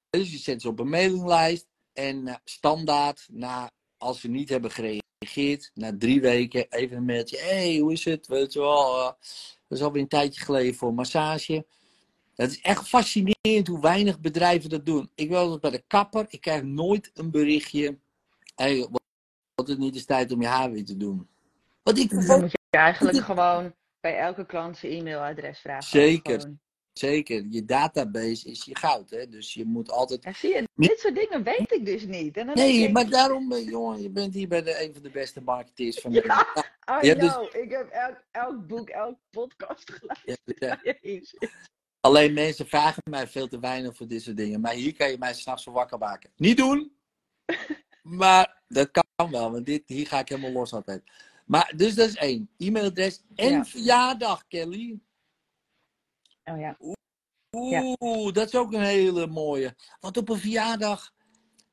[0.09, 3.71] Dus je zet ze op een mailinglijst en eh, standaard, na,
[4.03, 7.37] als ze niet hebben gereageerd, na drie weken even een mailtje.
[7.37, 8.27] Hé, hey, hoe is het?
[8.27, 9.05] Weet je wel, eh,
[9.67, 11.65] dat is alweer een tijdje geleden voor een massage.
[12.35, 15.11] Het is echt fascinerend hoe weinig bedrijven dat doen.
[15.15, 17.97] Ik wil dat bij de kapper, ik krijg nooit een berichtje.
[18.55, 18.87] Hey,
[19.55, 21.27] wat het niet is tijd om je haar weer te doen.
[21.83, 25.83] Wat ik dan moet je eigenlijk gewoon bij elke klant zijn e-mailadres vragen.
[25.83, 26.39] Zeker.
[26.39, 26.59] Gewoon.
[26.93, 29.29] Zeker, je database is je goud, hè?
[29.29, 30.23] dus je moet altijd.
[30.23, 32.37] Ja, zie je, dit soort dingen weet ik dus niet.
[32.37, 35.03] En dan Nee, ik, maar daarom, eh, jongen, je bent hier bij de, een van
[35.03, 36.19] de beste marketeers van Ja.
[36.19, 36.47] Nederland.
[36.57, 36.61] I
[37.07, 40.59] je hebt dus- ik heb elk, elk boek, elk podcast geluisterd.
[40.59, 41.21] Ja, ja.
[41.99, 44.61] Alleen mensen vragen mij veel te weinig voor dit soort dingen.
[44.61, 46.31] Maar hier kan je mij s'nachts voor wakker maken.
[46.35, 46.91] Niet doen,
[48.01, 51.03] maar dat kan wel, want dit, hier ga ik helemaal los altijd.
[51.45, 52.49] Maar dus dat is één.
[52.57, 53.65] E-mailadres en Ja.
[53.65, 54.99] verjaardag, Kelly.
[56.43, 56.77] Oh ja.
[57.55, 59.75] Oeh, dat is ook een hele mooie.
[59.99, 61.13] Want op een verjaardag,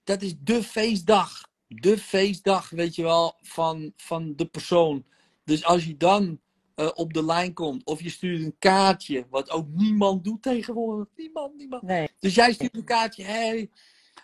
[0.04, 1.48] dat is de feestdag.
[1.66, 5.04] De feestdag, weet je wel, van, van de persoon.
[5.44, 6.40] Dus als je dan
[6.74, 11.08] eh, op de lijn komt, of je stuurt een kaartje, wat ook niemand doet tegenwoordig.
[11.16, 11.82] Niemand, niemand.
[11.82, 12.08] Nee.
[12.18, 13.70] Dus jij stuurt een kaartje, hey,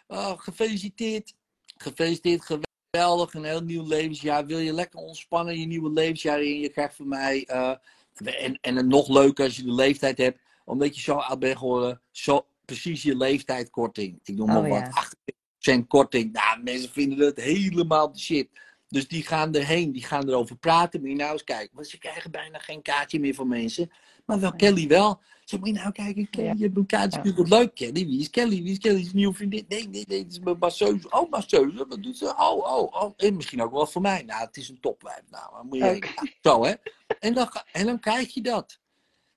[0.06, 1.34] oh, gefeliciteerd.
[1.76, 2.42] Gefeliciteerd,
[2.90, 4.46] geweldig, een heel nieuw levensjaar.
[4.46, 6.60] Wil je lekker ontspannen je nieuwe levensjaar in?
[6.60, 7.74] Je krijgt van mij, eh,
[8.24, 11.58] en, en het nog leuker als je de leeftijd hebt, omdat je zo oud bent
[11.58, 14.20] geworden, zo precies je leeftijd korting.
[14.22, 15.12] Ik noem maar Oh, wat,
[15.58, 15.74] ja.
[15.74, 16.32] 8% korting.
[16.32, 18.48] Nou, mensen vinden het helemaal de shit.
[18.88, 21.00] Dus die gaan erheen, die gaan erover praten.
[21.00, 21.74] Moet je nou eens kijken.
[21.74, 23.90] Want ze krijgen bijna geen kaartje meer van mensen.
[24.24, 24.52] Maar wel.
[24.52, 25.20] Kelly wel.
[25.46, 27.34] Zeg, moet je nou kijken, Kelly, je hebt een kaartje.
[27.34, 28.06] Wat leuk, Kelly.
[28.06, 28.62] Wie is Kelly?
[28.62, 29.64] Wie is Kelly's nieuwe vriendin?
[29.68, 31.10] Nee, nee, nee, het is mijn masseuse.
[31.10, 32.24] Oh, masseuse, wat doet ze?
[32.36, 33.12] Oh, oh, oh.
[33.16, 34.22] En misschien ook wel voor mij.
[34.22, 35.22] Nou, het is een topwijf.
[35.30, 36.34] Nou, moet je...
[36.40, 36.74] Zo, hè.
[37.20, 38.80] En dan, en dan krijg je dat.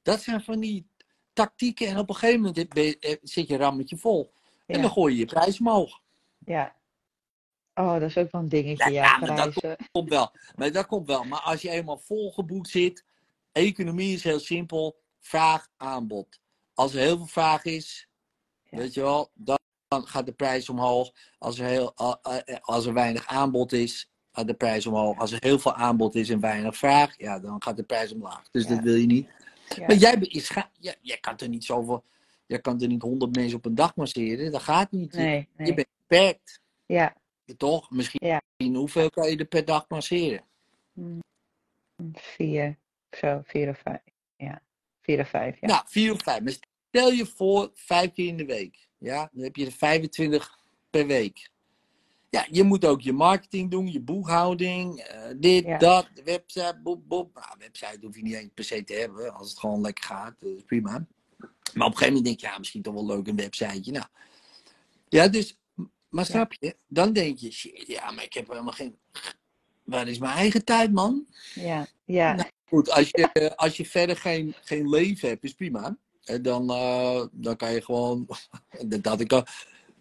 [0.02, 0.88] Dat zijn van die
[1.34, 1.88] tactieken.
[1.88, 4.34] En op een gegeven moment je- eh, zit je rammetje vol.
[4.66, 4.82] En Ja.
[4.82, 6.00] dan gooi je je prijs omhoog.
[6.46, 6.78] ja.
[7.74, 10.32] Oh, dat is ook wel een dingetje, Ja, ja, dat komt wel.
[10.56, 11.24] Maar dat komt wel.
[11.24, 13.04] Maar als je eenmaal volgeboekt zit,
[13.52, 15.00] economie is heel simpel.
[15.20, 16.40] Vraag, aanbod.
[16.74, 18.08] Als er heel veel vraag is,
[18.64, 18.78] Ja.
[18.78, 21.12] weet je wel, dan, gaat de prijs omhoog.
[21.38, 25.18] Als er, heel, a- als er weinig aanbod is, gaat de prijs omhoog.
[25.18, 28.50] Als er heel veel aanbod is en weinig vraag, ja, dan gaat de prijs omlaag.
[28.52, 28.70] Dus Ja.
[28.76, 29.30] dat wil je niet.
[29.76, 29.86] Ja.
[29.88, 32.04] Maar jij, je jij kan er niet zoveel,
[32.46, 34.52] jij kan er niet honderd mensen op een dag masseren.
[34.52, 35.14] Dat gaat niet.
[35.14, 36.62] Nee, Je bent beperkt.
[36.86, 37.16] Ja.
[37.58, 37.92] Toch?
[37.92, 38.42] Misschien Ja.
[38.58, 40.44] hoeveel kan je er per dag masseren?
[40.94, 41.20] Mm,
[42.14, 42.78] Vier.
[43.12, 44.02] Zo, vier of vijf.
[44.38, 44.62] Ja.
[45.10, 45.68] Vier of vijf, ja.
[45.68, 46.42] Nou, vier of vijf.
[46.44, 46.54] Maar
[46.88, 48.88] stel je voor vijf keer in de week.
[48.98, 51.50] Ja, dan heb je er 25 per week.
[52.30, 55.78] Ja, je moet ook je marketing doen, je boekhouding, eh, dit, Ja.
[55.78, 57.34] dat, website, boep, boep.
[57.34, 60.36] Nou, website hoef je niet eens per se te hebben, als het gewoon lekker gaat,
[60.40, 60.92] dat is prima.
[60.92, 63.92] Maar op een gegeven moment denk je, ja, misschien toch wel leuk een websiteje.
[63.92, 64.06] Nou,
[65.10, 65.60] ja, dus,
[66.10, 66.76] maar snap je?
[66.88, 68.98] Dan denk je, shit, ja, maar ik heb helemaal geen,
[69.84, 71.28] waar is mijn eigen tijd, man?
[71.56, 71.88] Ja.
[72.06, 72.34] Ja.
[72.34, 75.98] Nou, Goed, als je, als je verder geen, geen leven hebt, is prima.
[76.24, 78.28] En dan, eh, dan kan je gewoon.
[79.02, 79.44] dat ik al.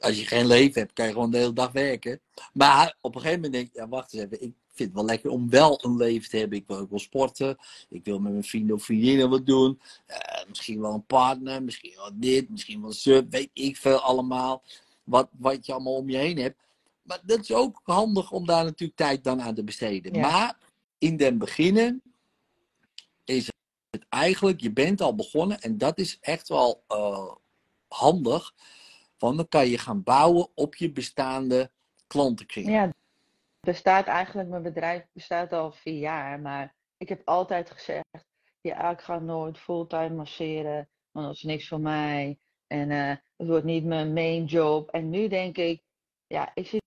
[0.00, 2.20] Als je geen leven hebt, kan je gewoon de hele dag werken.
[2.52, 4.42] Maar op een gegeven moment denk je, ja, wacht eens even.
[4.42, 6.58] Ik vind het wel lekker om wel een leven te hebben.
[6.58, 7.56] Ik wil ook wel sporten.
[7.88, 9.80] Ik wil met mijn vrienden of vriendinnen wat doen.
[10.06, 11.62] Eh, misschien wel een partner.
[11.62, 12.50] Misschien wel dit.
[12.50, 13.30] Misschien wel sub.
[13.30, 14.62] Weet ik veel allemaal.
[15.04, 16.56] Wat, wat je allemaal om je heen hebt.
[17.02, 20.14] Maar dat is ook handig om daar natuurlijk tijd dan aan te besteden.
[20.14, 20.20] Ja.
[20.20, 20.58] Maar
[20.98, 22.02] in den beginnen
[23.28, 23.50] is
[23.90, 27.34] het eigenlijk, je bent al begonnen en dat is echt wel eh,
[27.88, 28.54] handig.
[29.18, 31.70] Want dan kan je gaan bouwen op je bestaande
[32.06, 32.68] klantenkring.
[32.68, 32.92] Ja,
[33.60, 38.04] bestaat eigenlijk, mijn bedrijf bestaat al vier jaar, maar ik heb altijd gezegd,
[38.60, 42.38] ja, ik ga nooit fulltime masseren, want dat is niks voor mij.
[42.66, 44.90] En eh, het wordt niet mijn main job.
[44.90, 45.82] En nu denk ik,
[46.26, 46.82] ja, ik zit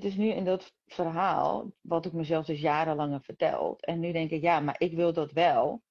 [0.00, 3.84] dus nu in dat verhaal, wat ik mezelf dus jarenlang heb verteld.
[3.84, 5.82] En nu denk ik, ja, maar ik wil dat wel.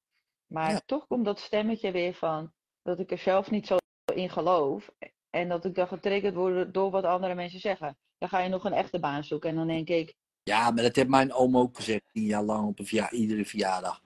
[0.47, 0.81] Maar Ja.
[0.85, 3.77] toch komt dat stemmetje weer van, dat ik er zelf niet zo
[4.13, 4.89] in geloof.
[5.29, 7.97] En dat ik dan getriggerd word door wat andere mensen zeggen.
[8.17, 9.49] Dan ga je nog een echte baan zoeken.
[9.49, 10.13] En dan denk ik,
[10.43, 13.45] Ja, maar dat heeft mijn oom ook gezegd, tien jaar lang op een verja iedere
[13.45, 14.01] verjaardag.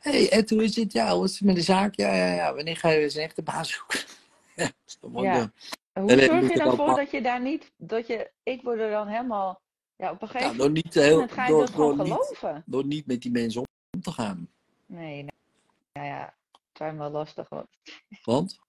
[0.00, 0.92] Hé, hey, en hoe is het?
[0.92, 1.94] Ja, hoe is het met de zaak?
[1.94, 2.54] Ja, ja, ja.
[2.54, 4.00] Wanneer ga je eens een echte baas zoeken?
[5.24, 5.52] ja,
[5.92, 6.00] ja.
[6.02, 8.90] Hoe En zorg je dan voor dat je daar niet, dat je, ik word er
[8.90, 9.60] dan helemaal,
[9.96, 12.06] ja, op een Ja, gegeven door niet heel, moment ga je door, dat gewoon door,
[12.06, 12.62] niet, geloven.
[12.66, 14.48] door niet met die mensen om te gaan.
[14.86, 15.30] Nee, nee.
[15.92, 17.48] Ja, ja, het zijn wel lastig.
[17.48, 17.68] Want...
[18.24, 18.58] Want?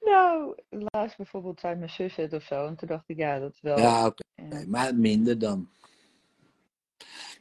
[0.00, 2.66] Nou, laatst bijvoorbeeld zei mijn zus het of zo.
[2.66, 3.78] En toen dacht ik, ja, dat is wel.
[3.78, 4.22] Ja, oké.
[4.34, 5.68] ja, Maar minder dan.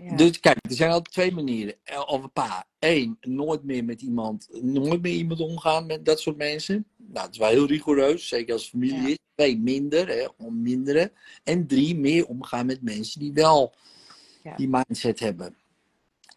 [0.04, 0.16] Ja.
[0.16, 1.76] Dus kijk, er zijn altijd twee manieren.
[1.84, 2.68] Eh, Of een paar.
[2.80, 6.86] Eén, nooit meer met iemand, nooit meer iemand omgaan met dat soort mensen.
[6.98, 9.08] Nou, dat is wel heel rigoureus, zeker als het familie Ja.
[9.08, 9.18] is.
[9.36, 11.12] Twee, minder, hè, om minderen.
[11.44, 13.74] En drie, meer omgaan met mensen die wel
[14.44, 14.56] Ja.
[14.56, 15.56] die mindset hebben.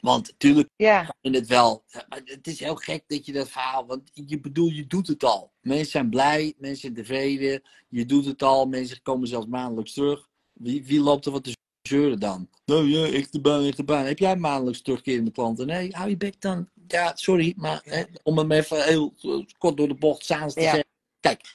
[0.00, 1.84] Want natuurlijk ja, in het wel.
[2.08, 3.86] Maar het is heel gek dat je dat verhaal.
[3.86, 5.52] Want je bedoel, je doet het al.
[5.60, 7.62] Mensen zijn blij, mensen zijn tevreden.
[7.88, 8.66] Je doet het al.
[8.66, 10.28] Mensen komen zelfs maandelijks terug.
[10.52, 12.48] Wie, wie loopt er wat te zeuren dan?
[12.64, 14.04] Nou ja, echte baan, echte baan.
[14.04, 15.66] Heb jij maandelijks terugkerende klanten?
[15.66, 16.68] Nee, hou je bek dan.
[16.88, 20.60] Ja, sorry, maar hè, om hem even heel eh, kort door de bocht samen te
[20.60, 20.66] Ja.
[20.66, 20.88] zeggen.
[21.20, 21.54] Kijk,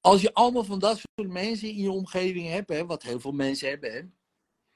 [0.00, 3.32] als je allemaal van dat soort mensen in je omgeving hebt, hè, wat heel veel
[3.32, 4.00] mensen hebben, hè,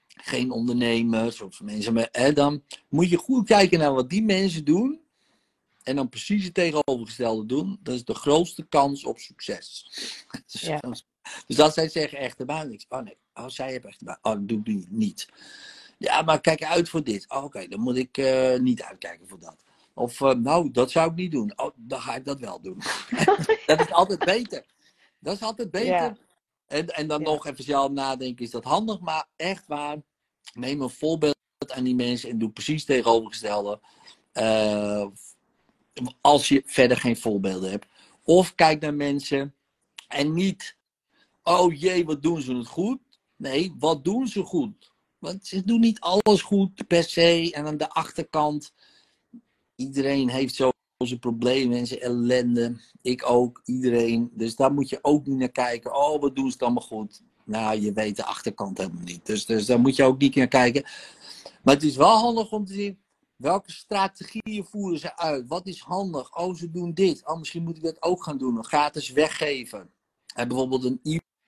[0.07, 4.65] geen ondernemers of mensen met, hè, dan moet je goed kijken naar wat die mensen
[4.65, 5.03] doen.
[5.83, 7.79] En dan precies het tegenovergestelde doen.
[7.83, 9.87] Dat is de grootste kans op succes.
[10.47, 10.81] Ja.
[11.47, 12.87] Dus als zij zeggen echte baan, niks.
[12.89, 14.19] Oh nee, oh, zij hebben echte baan.
[14.23, 15.29] Oh, dat doe ik niet- niet.
[15.99, 17.25] Ja, maar kijk uit voor dit.
[17.29, 19.57] Oh, Oké, dan moet ik eh, niet uitkijken voor dat.
[19.95, 21.53] Of eh, nou, dat zou ik niet doen.
[21.57, 22.79] Oh, dan ga ik dat wel doen.
[23.67, 24.65] dat is altijd beter.
[25.19, 25.87] Dat is altijd beter.
[25.87, 26.17] Ja.
[26.67, 27.25] En, en dan Ja.
[27.31, 29.01] nog even zelf nadenken, is dat handig?
[29.01, 29.97] Maar echt waar,
[30.55, 33.81] neem een voorbeeld aan die mensen en doe precies tegenovergestelde.
[34.33, 35.07] Eh,
[36.21, 37.87] als je verder geen voorbeelden hebt.
[38.23, 39.55] Of kijk naar mensen
[40.09, 40.77] en niet,
[41.45, 42.99] oh jee, wat doen ze het goed?
[43.37, 44.93] Nee, wat doen ze goed?
[45.19, 47.51] Want ze doen niet alles goed per se.
[47.53, 48.73] En aan de achterkant,
[49.75, 52.81] iedereen heeft zo zijn problemen en zijn ellende.
[53.03, 54.31] Ik ook, iedereen.
[54.33, 55.97] Dus daar moet je ook niet naar kijken.
[55.97, 57.23] Oh, wat doen ze allemaal goed?
[57.45, 59.27] Nou, je weet de achterkant helemaal niet.
[59.27, 60.83] Dus, dus daar moet je ook niet naar kijken.
[61.63, 62.99] Maar het is wel handig om te zien.
[63.37, 65.49] Welke strategieën voeren ze uit?
[65.49, 66.37] Wat is handig?
[66.37, 67.27] Oh, ze doen dit.
[67.27, 68.65] Oh, misschien moet ik dat ook gaan doen.
[68.65, 69.91] Gratis weggeven.
[70.35, 71.01] En bijvoorbeeld een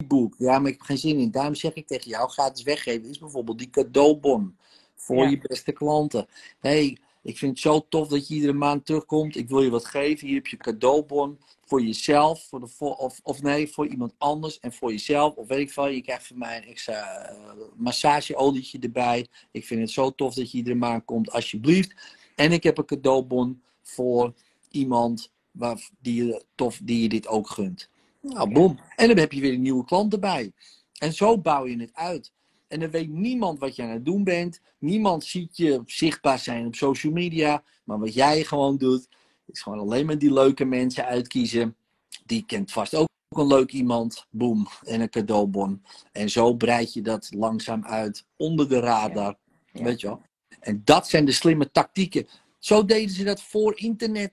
[0.07, 0.35] e-book.
[0.39, 1.31] Ja, maar ik heb geen zin in.
[1.31, 4.57] Daarom zeg ik tegen jou, gratis weggeven is bijvoorbeeld die cadeaubon.
[4.95, 5.29] Voor Ja.
[5.29, 6.27] je beste klanten.
[6.59, 9.37] hey, ik vind het zo tof dat je iedere maand terugkomt.
[9.37, 10.27] Ik wil je wat geven.
[10.27, 12.47] Hier heb je cadeaubon voor jezelf.
[12.49, 14.61] Voor de, of, of nee, voor iemand anders.
[14.61, 15.35] En voor jezelf.
[15.35, 15.87] Of weet ik veel.
[15.89, 17.37] Je krijgt van mij een extra eh,
[17.77, 19.27] massageolietje erbij.
[19.51, 21.31] Ik vind het zo tof dat je iedere maand komt.
[21.31, 21.95] Alsjeblieft.
[22.35, 24.35] En ik heb een cadeaubon voor
[24.71, 27.91] iemand waar, die, tof, die je dit ook gunt.
[28.29, 28.79] Nou, boom.
[28.97, 30.53] En dan heb je weer een nieuwe klant erbij.
[30.99, 32.33] En zo bouw je het uit.
[32.69, 34.61] En dan weet niemand wat je aan het doen bent.
[34.79, 37.63] Niemand ziet je zichtbaar zijn op social media.
[37.85, 39.09] Maar wat jij gewoon doet,
[39.47, 41.77] is gewoon alleen maar die leuke mensen uitkiezen.
[42.25, 44.27] Die kent vast ook een leuk iemand.
[44.31, 44.69] Boom.
[44.83, 45.83] En een cadeaubon.
[46.13, 49.39] En zo breid je dat langzaam uit onder de radar.
[49.73, 49.83] Ja.
[49.83, 50.23] Weet je wel?
[50.61, 52.27] En dat zijn de slimme tactieken.
[52.59, 54.33] Zo deden ze dat voor internet.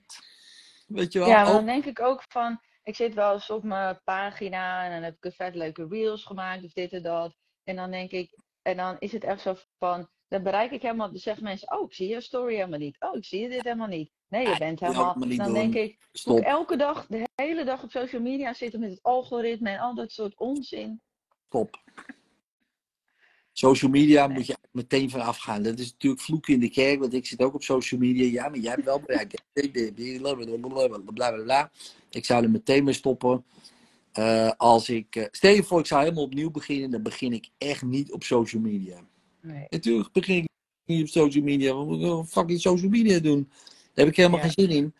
[0.86, 1.28] Weet je wel?
[1.28, 4.90] Ja, maar dan denk ik ook van, ik zit wel eens op mijn pagina en
[4.90, 7.36] dan heb ik een vet leuke reels gemaakt of dit en dat.
[7.64, 11.10] En dan denk ik, en dan is het echt zo van, dan bereik ik helemaal,
[11.10, 12.96] dan zeggen mensen, oh, ik zie je story helemaal niet.
[13.00, 14.12] Oh, ik zie je dit helemaal niet.
[14.28, 15.52] Nee, je bent helemaal, dan doen.
[15.52, 16.38] denk ik, moet Stop.
[16.38, 19.94] ik elke dag, de hele dag op social media zitten met het algoritme en al
[19.94, 21.02] dat soort onzin.
[21.46, 21.82] Stop.
[23.56, 25.62] Social media moet je meteen van afgaan.
[25.62, 28.30] Dat is natuurlijk vloeken in de kerk, want ik zit ook op social media.
[28.30, 29.42] Ja, maar jij hebt wel bereikt.
[31.14, 31.70] Blablabla.
[32.10, 33.44] Ik zou er meteen mee stoppen.
[34.12, 37.48] Eh, als ik, eh, stel je voor, ik zou helemaal opnieuw beginnen, dan begin ik
[37.58, 39.00] echt niet op social media.
[39.40, 39.66] Nee.
[39.68, 40.48] Natuurlijk begin ik
[40.84, 41.74] niet op social media.
[41.74, 43.48] Wat moet ik fucking social media doen?
[43.50, 44.44] Daar heb ik helemaal Ja.
[44.44, 44.94] geen zin in.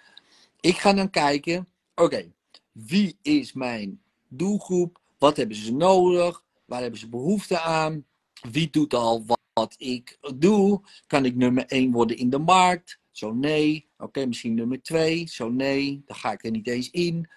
[0.60, 2.32] Ik ga dan kijken, oké,
[2.72, 5.00] wie is mijn doelgroep?
[5.18, 6.42] Wat hebben ze nodig?
[6.64, 8.04] Waar hebben ze behoefte aan?
[8.50, 10.80] Wie doet al wat, ik doe?
[11.06, 12.98] Kan ik nummer 1 worden in de markt?
[13.10, 13.88] Zo nee.
[13.98, 15.28] Oké, misschien nummer 2.
[15.28, 16.02] Zo nee.
[16.06, 17.28] Dan ga ik er niet eens in.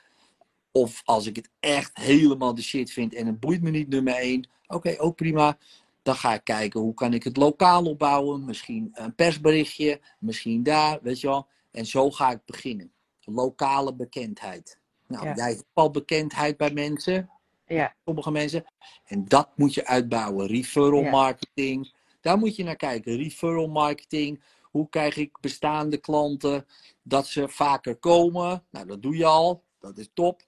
[0.71, 4.13] Of als ik het echt helemaal de shit vind en het boeit me niet nummer
[4.15, 4.49] 1.
[4.67, 5.57] Oké, ook prima.
[6.01, 8.45] Dan ga ik kijken hoe kan ik het lokaal opbouwen.
[8.45, 9.99] Misschien een persberichtje.
[10.19, 11.47] Misschien daar, weet je wel.
[11.71, 12.91] En zo ga ik beginnen.
[13.21, 14.79] Lokale bekendheid.
[15.07, 15.35] Nou, Ja.
[15.35, 17.29] jij hebt al bekendheid bij mensen.
[17.67, 18.65] Ja, Sommige mensen.
[19.05, 20.47] En dat moet je uitbouwen.
[20.47, 21.09] Referral Ja.
[21.09, 21.93] marketing.
[22.21, 23.15] Daar moet je naar kijken.
[23.17, 24.43] Referral marketing.
[24.61, 26.65] Hoe krijg ik bestaande klanten
[27.03, 28.63] dat ze vaker komen?
[28.71, 29.63] Nou, dat doe je al.
[29.79, 30.41] Dat is top.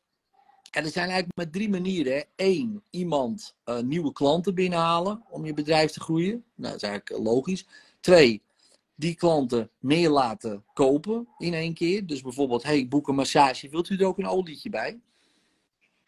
[0.72, 2.14] En er zijn eigenlijk maar drie manieren.
[2.14, 2.22] hè.
[2.36, 6.44] Eén, iemand eh, nieuwe klanten binnenhalen om je bedrijf te groeien.
[6.56, 7.68] Nou, dat is eigenlijk logisch.
[8.00, 8.42] Twee,
[8.96, 12.06] die klanten meer laten kopen in één keer.
[12.06, 15.00] Dus bijvoorbeeld, hey, boek een massage, wilt u er ook een olietje bij?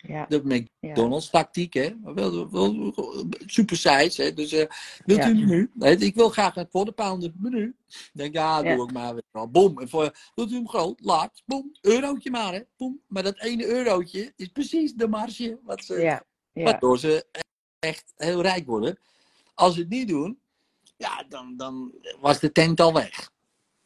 [0.07, 0.25] Ja.
[0.29, 1.95] De McDonald's tactiek, hè?
[2.03, 2.93] Wel, wel,
[3.45, 4.33] super size, hè?
[4.33, 4.69] Dus eh,
[5.05, 5.27] wilt Ja.
[5.27, 5.71] u een menu?
[5.73, 7.75] Nee, ik wil graag een quarter pounder menu.
[8.13, 8.83] Denk, ja, doe Ja.
[8.83, 9.15] ik maar.
[9.31, 9.49] Wel.
[9.49, 9.79] Boom.
[9.79, 10.99] En voor, wilt u hem groot?
[11.03, 11.41] Laat.
[11.45, 11.71] Boom.
[11.81, 12.61] Eurotje maar, hè?
[12.77, 13.01] Boom.
[13.07, 16.21] Maar dat ene eurotje is precies de marge wat ze,
[16.53, 17.25] waardoor ze
[17.79, 18.99] echt heel rijk worden.
[19.53, 20.39] Als ze het niet doen,
[20.97, 23.29] ja, dan, dan was de tent al weg.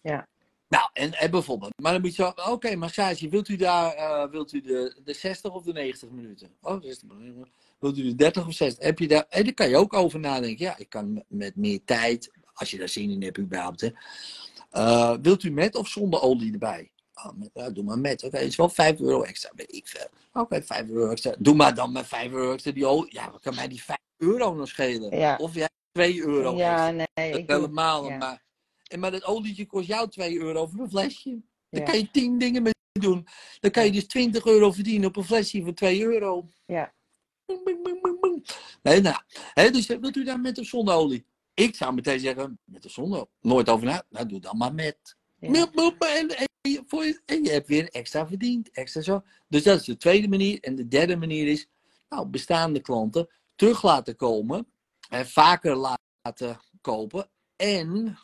[0.01, 0.27] Ja.
[0.75, 4.29] Nou, en, en bijvoorbeeld, maar dan moet je zo, oké, massage, wilt u daar, eh,
[4.31, 6.49] wilt u de, de 60 of de 90 minuten?
[6.61, 7.51] Oh, 60 minuten.
[7.79, 8.83] Wilt u de 30 of 60?
[8.85, 10.65] Heb je daar, en daar kan je ook over nadenken.
[10.65, 13.81] Ja, ik kan met- meer tijd, als je daar zin in hebt überhaupt.
[13.81, 13.89] Hè.
[14.69, 16.91] Eh, wilt u met of zonder olie erbij?
[17.13, 18.23] Oh, met, ja, doe maar met.
[18.23, 20.07] Oké, het is wel 5 euro extra, weet ik veel.
[20.33, 21.35] Oké, 5 euro extra.
[21.39, 23.13] Doe maar dan met 5 euro extra die olie.
[23.13, 25.17] Ja, wat kan mij die 5 euro nog schelen?
[25.17, 25.35] Ja.
[25.41, 27.05] Of ja, 2 euro Ja, extra.
[27.13, 28.09] nee, Dat ik doe, helemaal.
[28.09, 28.17] ja.
[28.17, 28.43] Maar,
[28.87, 31.29] en maar dat olietje kost jou 2 euro voor een flesje.
[31.69, 31.89] Daar Ja.
[31.89, 33.27] kan je 10 dingen mee doen.
[33.59, 36.49] Dan kan je dus 20 euro verdienen op een flesje voor 2 euro.
[36.65, 36.93] Ja.
[38.81, 39.15] Nee, nou.
[39.53, 41.25] Hè, dus eh, wilt u daar met of zonder olie?
[41.53, 43.25] Ik zou meteen zeggen, met of zonder.
[43.41, 44.03] Nooit over na.
[44.09, 45.15] Nou, doe dan maar met.
[45.39, 45.47] ja.
[45.99, 48.71] En, en, je- voor je, en je hebt weer extra verdiend.
[48.71, 49.23] Extra zo.
[49.47, 50.59] Dus dat is de tweede manier.
[50.59, 51.67] En de derde manier is,
[52.09, 54.67] nou, bestaande klanten terug laten komen.
[55.09, 57.29] En vaker laten kopen.
[57.55, 58.17] En,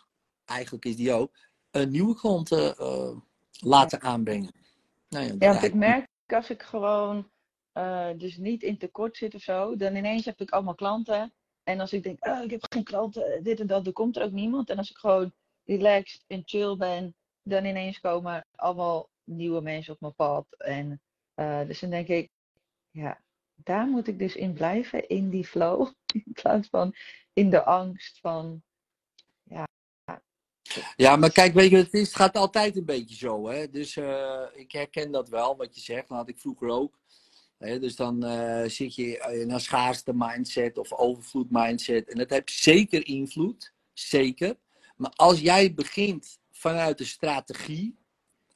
[0.52, 1.32] eigenlijk is die ook,
[1.72, 3.18] een nieuwe klanten eh,
[3.60, 4.52] laten aanbrengen.
[5.10, 7.30] Nou ja, Ja, want ik merk als ik gewoon
[7.72, 11.34] eh, dus niet in tekort zit of zo, dan ineens heb ik allemaal klanten.
[11.64, 14.24] En als ik denk, oh, ik heb geen klanten, dit en dat, dan komt er
[14.24, 14.70] ook niemand.
[14.70, 15.34] En als ik gewoon
[15.66, 20.46] relaxed en chill ben, dan ineens komen allemaal nieuwe mensen op mijn pad.
[20.58, 21.02] En
[21.34, 22.30] eh, dus dan denk ik,
[22.92, 23.22] ja,
[23.56, 25.92] daar moet ik dus in blijven, in die flow.
[26.14, 26.96] In plaats van
[27.34, 28.62] in de angst van,
[30.96, 32.08] Ja, maar kijk, weet je het is?
[32.08, 33.48] Het gaat altijd een beetje zo.
[33.48, 33.70] Hè?
[33.70, 36.08] Dus eh, ik herken dat wel, wat je zegt.
[36.10, 37.00] Dat had ik vroeger ook.
[37.58, 37.80] Hè?
[37.80, 42.10] Dus dan eh, zit je in een schaarste mindset of overvloed mindset.
[42.10, 43.74] En dat heeft zeker invloed.
[43.94, 44.56] Zeker.
[44.96, 47.98] Maar als jij begint vanuit de strategie,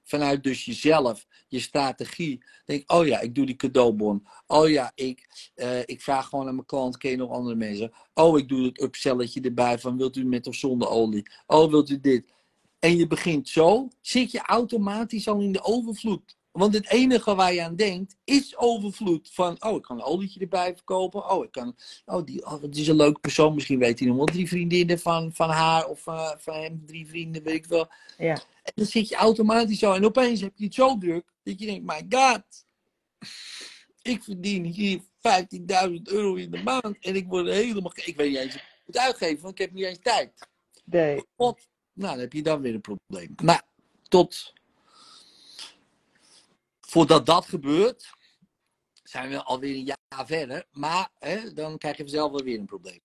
[0.05, 2.43] vanuit dus jezelf, je strategie.
[2.65, 4.27] Denk, oh ja, ik doe die cadeaubon.
[4.47, 7.91] Oh ja, ik, eh, ik vraag gewoon aan mijn klant, ken je nog andere mensen?
[8.13, 11.29] Oh, ik doe het upselletje erbij van, wilt u met of zonder olie?
[11.47, 12.33] Oh, wilt u dit?
[12.79, 16.37] En je begint zo, zit je automatisch al in de overvloed.
[16.51, 19.29] Want het enige waar je aan denkt, is overvloed.
[19.33, 21.29] Van, oh, ik kan een olietje erbij verkopen.
[21.31, 23.53] Oh, ik kan, oh, die, oh, het is een leuke persoon.
[23.53, 27.07] Misschien weet hij nog wel drie vriendinnen van, van haar of eh, van hem, drie
[27.07, 27.87] vrienden, weet ik wel.
[28.17, 29.93] ja, En dan zit je automatisch zo.
[29.93, 32.43] En opeens heb je het zo druk dat je denkt: My god,
[34.01, 36.97] ik verdien hier 15.000 euro in de maand.
[36.99, 37.91] En ik word helemaal.
[37.95, 40.47] Ik weet niet eens hoe ik het uitgeven, want ik heb niet eens tijd.
[40.85, 43.35] nee, God, nou, dan heb je dan weer een probleem.
[43.43, 43.63] Maar
[44.07, 44.53] tot.
[46.79, 48.09] Voordat dat gebeurt,
[49.03, 50.65] zijn we alweer een jaar verder.
[50.71, 52.99] Maar hè, dan krijg je vanzelf wel weer een probleem.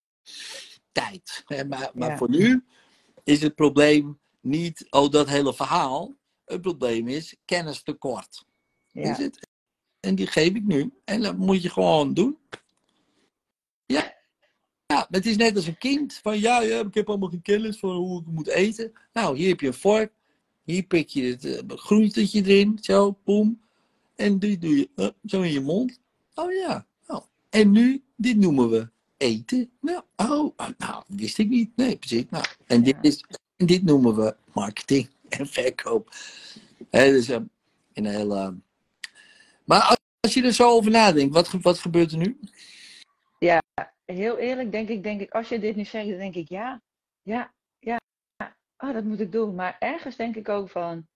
[0.93, 1.43] Tijd.
[1.47, 2.17] Hè, maar maar Ja.
[2.17, 2.65] voor nu
[3.25, 6.15] is het probleem niet, oh, dat hele verhaal.
[6.45, 8.45] Het probleem is kennistekort.
[8.93, 9.49] ja, Is het?
[10.01, 10.93] En die geef ik nu.
[11.05, 12.39] En dat moet je gewoon doen.
[13.87, 14.19] Ja.
[14.87, 16.15] Ja, het is net als een kind.
[16.15, 18.93] Van ja, ja, ik heb allemaal geen kennis van hoe ik moet eten.
[19.13, 20.13] Nou, hier heb je een vork.
[20.65, 22.79] Hier pik je het uh, groentetje erin.
[22.81, 23.61] Zo, boem.
[24.15, 26.01] En dit doe je uh, zo in je mond.
[26.35, 26.87] Oh ja.
[27.07, 27.23] Nou.
[27.51, 29.71] En nu, dit noemen we eten.
[29.81, 31.77] Nou, oh, nou, wist ik niet.
[31.77, 32.25] Nee, precies.
[32.31, 33.25] Nou, en, dit is,
[33.61, 36.09] en dit noemen we marketing en verkoop.
[36.91, 37.37] Hè, dus, uh,
[37.93, 38.59] een hele...
[39.65, 39.99] Maar als-
[40.35, 42.39] je er zo over nadenkt, wat, wat gebeurt er nu?
[44.05, 46.83] heel eerlijk denk ik, denk ik, als je dit nu zegt, dan denk ik, ja,
[47.23, 47.99] ja, ja,
[48.77, 49.55] ah, dat moet ik doen.
[49.55, 51.07] Maar ergens denk ik ook van,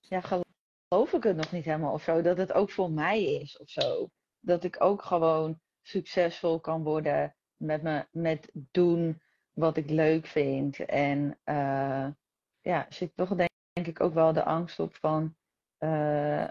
[0.00, 3.58] ja, geloof ik het nog niet helemaal of zo, dat het ook voor mij is
[3.58, 4.10] of zo.
[4.40, 9.22] Dat ik ook gewoon succesvol kan worden met, me, met doen
[9.54, 10.78] wat ik leuk vind.
[10.78, 12.06] En eh,
[12.60, 15.36] ja, zit toch denk, denk ik ook wel de angst op van,
[15.78, 16.48] eh,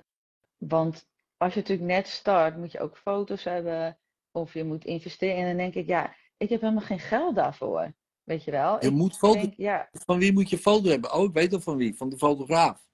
[0.58, 3.98] want als je natuurlijk net start, moet je ook foto's hebben.
[4.32, 5.36] Of je moet investeren.
[5.36, 7.94] En dan denk ik, ja, ik heb helemaal geen geld daarvoor.
[8.24, 8.78] Weet je wel?
[8.80, 11.14] Je ik moet foto, denk, ja, van wie moet je foto hebben?
[11.14, 11.96] Oh, ik weet al van wie.
[11.96, 12.88] Van de fotograaf.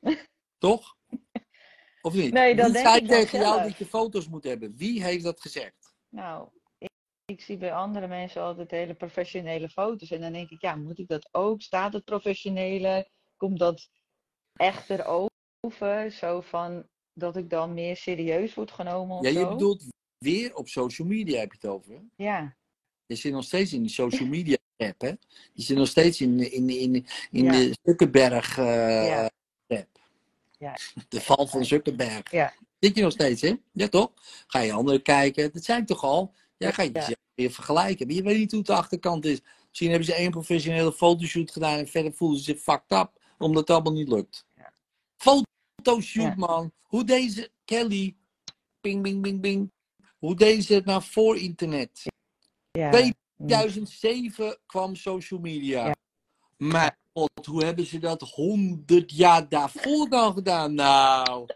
[0.58, 0.96] Toch?
[2.00, 2.32] Of niet?
[2.32, 4.76] Nee, dat Wie denk zei ik dan tegen jou dat je foto's moet hebben?
[4.76, 5.94] Wie heeft dat gezegd?
[6.08, 6.48] nou,
[7.26, 10.10] ik, zie bij andere mensen altijd hele professionele foto's.
[10.10, 11.62] En dan denk ik, ja, moet ik dat ook?
[11.62, 13.08] Staat het professionele?
[13.36, 13.88] Komt dat
[14.52, 16.10] echt erover?
[16.10, 19.48] Zo van, dat ik dan meer serieus word genomen of Ja, je zo.
[19.48, 19.84] bedoelt
[20.18, 21.92] weer op social media heb je het over.
[21.92, 22.00] hè?
[22.16, 22.56] Ja,
[23.06, 25.12] Je zit nog steeds in die social media app, hè?
[25.52, 27.50] Je zit nog steeds in, in, in, in Ja.
[27.50, 29.30] de Zuckerberg eh, Ja.
[29.66, 29.98] app.
[30.58, 30.74] Ja.
[31.08, 32.30] De val van Zuckerberg.
[32.30, 32.54] Ja.
[32.78, 33.54] Zit je nog steeds, hè?
[33.72, 34.12] Ja, toch?
[34.46, 35.52] Ga je anderen kijken.
[35.52, 36.34] Dat ik toch al?
[36.56, 36.92] Jij gaat Ja.
[36.92, 38.06] jezelf weer vergelijken.
[38.06, 39.40] Maar je weet niet hoe het de achterkant is.
[39.68, 43.10] Misschien hebben ze één professionele fotoshoot gedaan en verder voelen ze zich fucked up.
[43.38, 44.44] Omdat het allemaal niet lukt.
[44.54, 44.72] Ja.
[45.16, 46.34] Fotoshoot, Ja.
[46.36, 46.72] man.
[46.82, 48.16] Hoe deze Kelly.
[48.80, 49.70] Bing, bing, bing, bing.
[50.18, 52.02] Hoe deed ze het nou voor internet?
[52.70, 52.90] ja.
[52.90, 53.46] Weet- Mm.
[53.46, 55.86] 2007 kwam social media.
[55.86, 55.94] Ja.
[56.56, 60.74] Maar god, hoe hebben ze dat 100 jaar daarvoor dan gedaan?
[60.74, 61.46] Nou,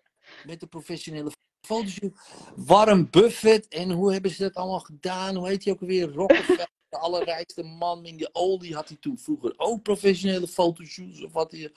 [0.47, 1.31] met de professionele
[1.75, 2.19] fotoshoot.
[2.57, 5.37] Warren Buffett en hoe hebben ze dat allemaal gedaan?
[5.37, 6.13] Hoe heet hij ook alweer?
[6.13, 11.33] Rockefeller, de allerrijkste man in de olie had hij toen vroeger ook professionele fotoshoots of
[11.33, 11.73] wat hij.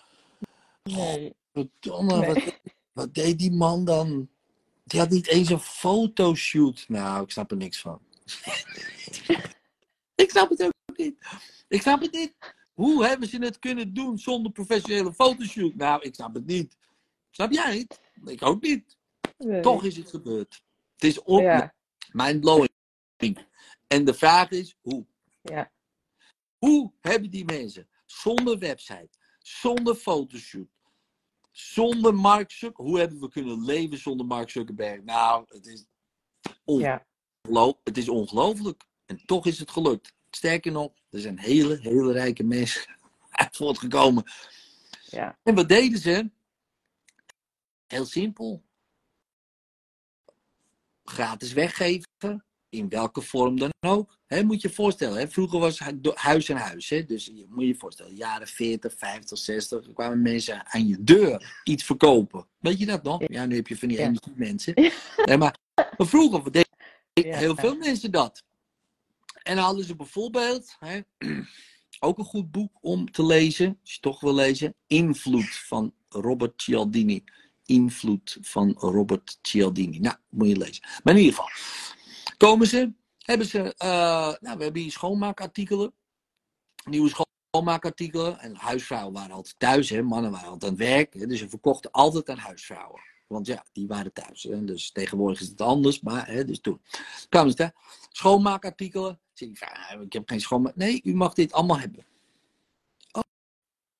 [0.83, 1.33] Nee.
[1.53, 2.33] Verdomme, Nee.
[2.33, 2.59] wat,
[2.93, 4.29] wat deed die man dan?
[4.83, 6.85] Die had niet eens een fotoshoot.
[6.87, 7.99] Nou, ik snap er niks van.
[10.23, 11.15] ik snap het ook niet.
[11.67, 12.33] Ik snap het niet.
[12.73, 15.75] Hoe hebben ze het kunnen doen zonder professionele fotoshoot?
[15.75, 16.77] Nou, ik snap het niet.
[17.31, 17.99] Snap jij het?
[18.25, 18.97] Ik ook niet.
[19.43, 19.61] Nee.
[19.61, 20.63] Toch is het gebeurd.
[20.93, 21.73] Het is op Ja,
[22.11, 22.69] mindblowing.
[23.87, 25.05] En de vraag is, hoe?
[25.41, 25.71] ja,
[26.57, 30.67] Hoe hebben die mensen zonder website, zonder fotoshoot,
[31.51, 35.01] zonder Mark Zuckerberg, hoe hebben we kunnen leven zonder Mark Zuckerberg?
[35.03, 35.85] Nou, het is,
[36.65, 37.05] ja,
[37.83, 38.83] het is ongelooflijk.
[39.05, 40.13] En toch is het gelukt.
[40.29, 42.95] Sterker nog, er zijn hele, hele rijke mensen
[43.31, 44.23] uit voortgekomen.
[45.05, 45.39] ja.
[45.43, 46.31] En wat deden ze?
[47.87, 48.63] Heel simpel.
[51.03, 54.17] Gratis weggeven, in welke vorm dan ook.
[54.25, 55.27] Hè, moet je je voorstellen, hè?
[55.27, 56.89] vroeger was do- huis en huis.
[56.89, 57.05] Hè?
[57.05, 61.03] Dus je moet je je voorstellen, jaren 40, 50, 60 er kwamen mensen aan je
[61.03, 62.47] deur iets verkopen.
[62.59, 63.21] Weet je dat nog?
[63.27, 64.03] Ja, nu heb je van die Ja.
[65.25, 66.71] Nee, maar, maar vroeger deden
[67.13, 68.43] heel veel mensen dat.
[69.43, 70.99] En dan hadden ze bijvoorbeeld, hè,
[71.99, 76.61] ook een goed boek om te lezen, als je toch wil lezen, Invloed van Robert
[76.61, 77.23] Cialdini.
[77.73, 79.99] Invloed van Robert Cialdini.
[79.99, 80.83] Nou, moet je lezen.
[81.03, 81.49] Maar in ieder geval,
[82.37, 85.93] komen ze, hebben ze, eh, nou, we hebben hier schoonmaakartikelen,
[86.89, 88.39] nieuwe schoonmaakartikelen.
[88.39, 91.13] En huisvrouwen waren altijd thuis, hè, mannen waren altijd aan het werk.
[91.13, 93.01] Hè, dus ze verkochten altijd aan huisvrouwen.
[93.27, 94.43] Want ja, die waren thuis.
[94.43, 96.81] Hè, dus tegenwoordig is het anders, maar hè, dus toen.
[97.29, 97.73] Kwamen ze daar,
[98.09, 99.19] schoonmaakartikelen.
[99.35, 99.59] Ik,
[100.01, 100.75] ik heb geen schoonmaak.
[100.75, 102.05] Nee, u mag dit allemaal hebben.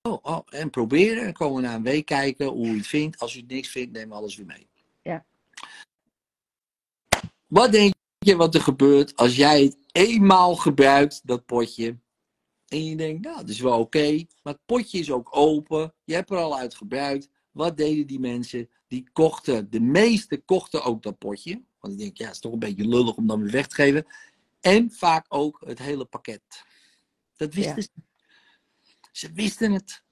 [0.10, 1.26] Oh, oh, en proberen.
[1.26, 3.20] En komen we na een week kijken hoe u het vindt.
[3.20, 4.68] Als u het niks vindt, neem alles weer mee.
[5.02, 5.26] Ja.
[7.48, 11.98] Wat denk je wat er gebeurt als jij het eenmaal gebruikt, dat potje?
[12.68, 14.26] En je denkt, nou, dat is wel oké.
[14.44, 15.94] maar het potje is ook open.
[16.04, 17.30] Je hebt er al uit gebruikt.
[17.52, 18.70] Wat deden die mensen?
[18.88, 21.64] Die kochten, de meeste kochten ook dat potje.
[21.80, 23.76] Want ik denk, ja, het is toch een beetje lullig om dan weer weg te
[23.76, 24.06] geven.
[24.60, 26.42] En vaak ook het hele pakket.
[27.36, 27.82] Dat wisten Ja.
[27.82, 27.90] ze.
[29.14, 30.04] Ze wisten het.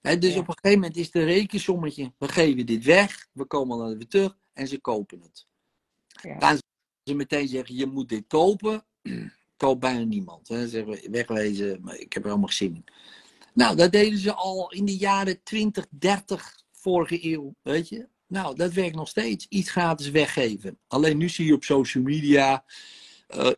[0.00, 0.40] Dus Ja.
[0.40, 2.12] op een gegeven moment is een rekensommetje.
[2.18, 5.46] We geven dit weg, we komen dan weer terug en ze kopen het.
[6.22, 6.38] Ja.
[6.38, 6.58] Gaan
[7.04, 8.86] ze meteen zeggen, je moet dit kopen.
[9.56, 10.48] Koopt bijna niemand.
[10.48, 10.60] Hè.
[10.60, 12.84] Ze zeggen, wegwezen, maar ik heb er helemaal geen zin in.
[13.54, 18.08] Nou, dat deden ze al in de jaren 20, 30 vorige eeuw, weet je.
[18.26, 19.46] Nou, dat werkt nog steeds.
[19.48, 20.78] Iets gratis weggeven.
[20.86, 22.64] Alleen nu zie je op social media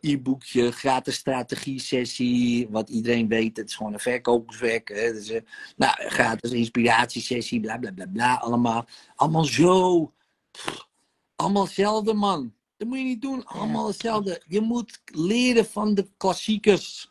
[0.00, 2.68] e-boekje, gratis strategie-sessie.
[2.68, 4.88] Wat iedereen weet, het is gewoon een verkoperswerk.
[4.88, 5.12] Hè.
[5.12, 5.42] Dus, eh,
[5.76, 8.34] nou, gratis inspiratiesessie, bla bla bla bla.
[8.34, 10.12] Allemaal, allemaal zo.
[10.50, 10.88] Pff,
[11.36, 12.54] allemaal hetzelfde, man.
[12.76, 13.44] Dat moet je niet doen.
[13.44, 14.42] Allemaal hetzelfde.
[14.46, 17.10] Je moet leren van de klassiekers.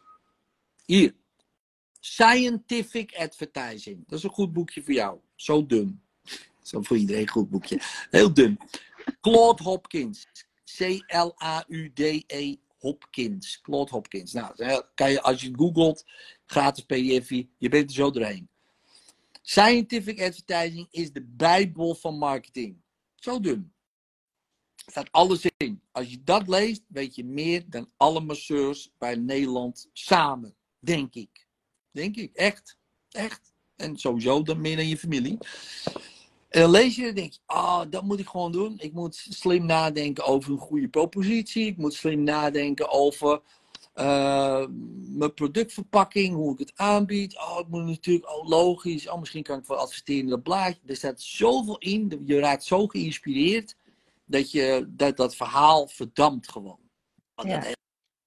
[0.86, 1.14] Hier.
[1.99, 4.03] Scientific Advertising.
[4.07, 5.20] Dat is een goed boekje voor jou.
[5.36, 6.01] Zo dun.
[6.62, 7.80] Zo voor iedereen een goed boekje.
[8.09, 8.59] Heel dun.
[9.22, 10.28] Claude Hopkins.
[10.66, 13.62] C-L-A-U-D-E Hopkins.
[13.62, 14.34] Claude Hopkins.
[14.34, 16.05] Nou, kan je, als je het googelt,
[16.45, 18.49] gratis pdf, je bent er zo doorheen.
[19.41, 22.82] Scientific Advertising is de bijbel van marketing.
[23.16, 23.74] Zo dun.
[24.76, 25.82] Er staat alles in.
[25.91, 30.55] Als je dat leest, weet je meer dan alle masseurs bij Nederland samen.
[30.80, 31.47] Denk ik.
[31.91, 32.36] Denk ik.
[32.36, 32.78] Echt.
[33.09, 33.53] Echt.
[33.76, 35.38] En sowieso dan meer dan je familie.
[36.52, 38.76] En dan lees je en denk je, ah, dat moet ik gewoon doen.
[38.78, 41.66] Ik moet slim nadenken over een goede propositie.
[41.66, 43.41] Ik moet slim nadenken over
[43.93, 44.66] eh,
[45.08, 47.38] mijn productverpakking, hoe ik het aanbied.
[47.38, 49.10] Oh, ik moet natuurlijk, oh, logisch.
[49.10, 50.80] Oh, misschien kan ik wel adverteren in dat blaadje.
[50.86, 52.22] Er staat zoveel in.
[52.26, 53.76] Je raakt zo geïnspireerd
[54.26, 56.80] dat je dat, dat verhaal verdampt gewoon.
[57.36, 57.60] Want Ja.
[57.60, 57.78] Dat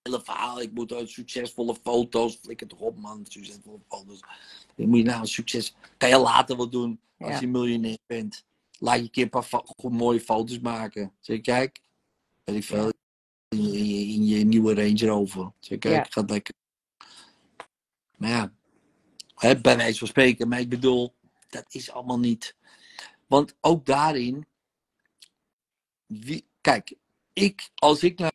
[0.04, 4.20] hele verhaal, ik moet uit succesvolle foto's, flikker toch op man, succesvolle foto's.
[4.76, 7.40] Dan moet je nou een succes, kan je later wel doen als Ja.
[7.40, 8.44] je miljonair bent.
[8.78, 11.12] laat je een keer een paar goed mooie foto's maken.
[11.20, 11.80] Zeg, kijk,
[12.44, 12.92] weet ik veel,
[13.48, 15.52] in, je, in, je, in je nieuwe Range Rover.
[15.58, 16.06] Zeg, kijk, Ja.
[16.10, 16.54] gaat lekker.
[18.16, 18.52] Maar ja,
[19.34, 21.14] hè, bij wijze van spreken, maar ik bedoel,
[21.48, 22.56] dat is allemaal niet.
[23.26, 24.46] Want ook daarin,
[26.06, 26.94] wie, kijk,
[27.32, 28.32] ik, als ik naar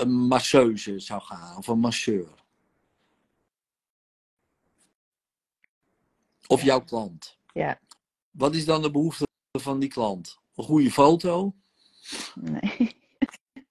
[0.00, 2.28] een masseuse zou gaan, of een masseur,
[6.46, 7.80] of jouw klant, Ja,
[8.30, 10.38] wat is dan de behoefte van die klant?
[10.54, 11.54] Een goede foto,
[12.34, 12.96] nee.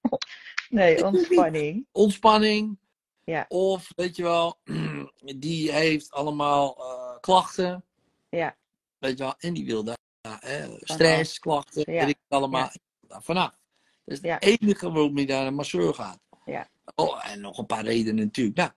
[0.69, 1.87] nee, ontspanning.
[1.91, 2.77] ontspanning,
[3.23, 3.45] Ja.
[3.47, 4.59] of weet je wel,
[5.39, 7.83] die heeft allemaal eh, klachten,
[8.29, 8.55] Ja,
[8.97, 12.05] weet je wel, en die wil daar eh, stress, klachten, Ja.
[12.05, 12.71] weet ik allemaal,
[13.07, 13.63] daar vanaf.
[14.05, 14.33] Dat is Ja.
[14.39, 16.19] het enige waarom je naar een masseur gaat.
[16.45, 16.69] Ja.
[16.95, 18.57] Oh, en nog een paar redenen natuurlijk.
[18.57, 18.71] Nou,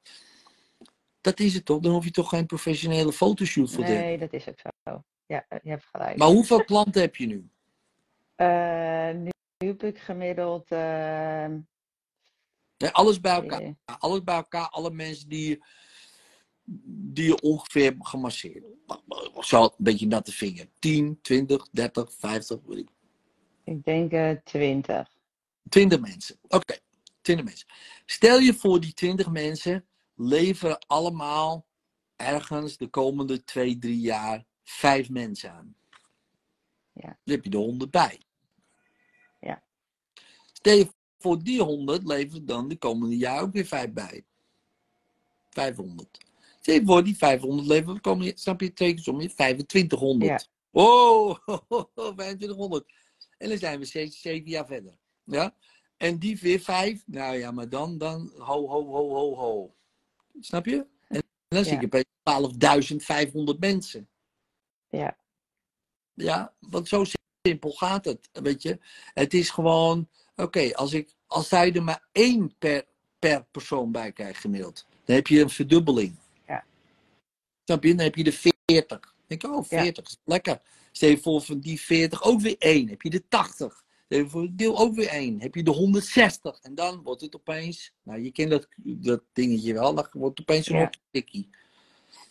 [1.20, 1.80] dat is het toch?
[1.80, 4.06] Dan hoef je toch geen professionele fotoshoot voor te hebben.
[4.08, 5.02] nee, dat is ook zo.
[5.26, 6.16] Ja, eh, je hebt gelijk.
[6.16, 7.48] Maar hoeveel klanten heb je nu?
[8.34, 10.70] Eh, nu, nu heb ik gemiddeld.
[10.70, 11.46] eh,
[12.78, 13.74] Nee, alles bij elkaar.
[13.98, 15.64] Alles bij elkaar, alle mensen die,
[17.14, 18.64] die je ongeveer hebben gemasseerd.
[19.40, 20.68] Zo een beetje natte vinger.
[20.78, 22.88] 10, 20, 30, 50, weet ik.
[23.64, 25.16] ik denk eh 20.
[25.68, 26.38] 20 mensen.
[26.48, 26.78] Oké,
[27.20, 27.66] 20 mensen.
[28.06, 31.66] Stel je voor, die 20 mensen leveren allemaal
[32.16, 35.76] ergens de komende 2, 3 jaar 5 mensen aan.
[36.92, 37.18] Ja.
[37.24, 38.20] Dan heb je de 100 bij.
[39.40, 39.62] Ja.
[40.52, 44.24] Stel je voor, die 100 leveren dan de komende jaar ook weer 5 bij.
[45.50, 46.18] 500.
[46.60, 49.34] Stel je voor, die 500 leveren de komende jaar, snap je, twee keer om je
[49.34, 50.30] 2500.
[50.30, 50.46] Ja.
[50.70, 51.38] Oh,
[51.94, 52.92] 2500.
[53.38, 54.98] En dan zijn we steeds 7 jaar verder.
[55.28, 55.54] Ja?
[55.96, 57.02] En die weer 5.
[57.06, 59.74] Nou ja, maar dan, dan, ho, ho, ho, ho, ho.
[60.40, 60.86] Snap je?
[61.08, 61.80] En dan zit Ja.
[61.80, 62.04] je bij
[63.54, 64.08] 12.500 mensen.
[64.88, 65.16] Ja.
[66.14, 67.04] Ja, want zo
[67.42, 68.28] simpel gaat het.
[68.32, 68.78] Weet je,
[69.14, 72.86] het is gewoon, oké, als ik, als hij er maar één per,
[73.18, 76.16] per persoon bij krijgt gemiddeld, dan heb je een verdubbeling.
[76.46, 76.64] Ja.
[77.64, 77.94] Snap je?
[77.94, 78.86] Dan heb je de 40.
[78.86, 80.60] Dan denk ik, oh, 40 is lekker.
[80.92, 83.84] Stel je voor van die 40 ook weer één, heb je de 80.
[84.08, 86.58] Voor deel ook weer één, heb je de 160.
[86.62, 90.48] En dan wordt het opeens, nou je kent dat, dat dingetje wel, dan wordt het
[90.48, 90.90] opeens een Ja.
[91.10, 91.48] tikkie.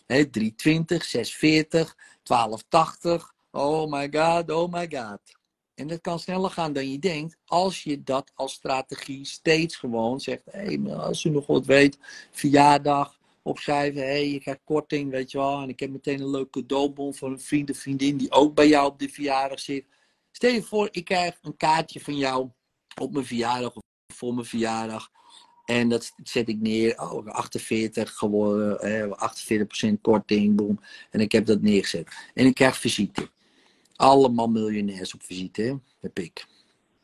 [0.06, 3.34] Hè, 320, 640, 1280.
[3.50, 5.20] Oh my god, oh my god.
[5.74, 7.36] En dat kan sneller gaan dan je denkt.
[7.44, 10.42] Als je dat als strategie steeds gewoon zegt.
[10.50, 11.98] Hé, hey, als u nog wat weet.
[12.30, 14.00] Verjaardag opschrijven.
[14.00, 15.62] Hé, hey, je krijgt korting, weet je wel.
[15.62, 18.16] En ik heb meteen een leuke cadeaubon voor een vriend of vriendin.
[18.16, 19.84] Die ook bij jou op de verjaardag zit.
[20.38, 22.50] Stel je voor, ik krijg een kaartje van jou.
[23.00, 23.82] Op mijn verjaardag of
[24.14, 25.10] voor mijn verjaardag.
[25.64, 27.00] En dat zet ik neer.
[27.00, 28.80] Oh, 48 geworden.
[28.80, 30.56] Eh, 48% korting.
[30.56, 30.80] Boom.
[31.10, 32.08] En ik heb dat neergezet.
[32.34, 33.30] En ik krijg visite.
[33.96, 36.46] Allemaal miljonairs op visite, heb ik.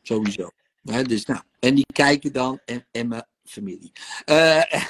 [0.02, 0.50] Sowieso.
[0.82, 3.92] Dus, nou, en die kijken dan, en, en mijn familie.
[4.24, 4.74] Eh,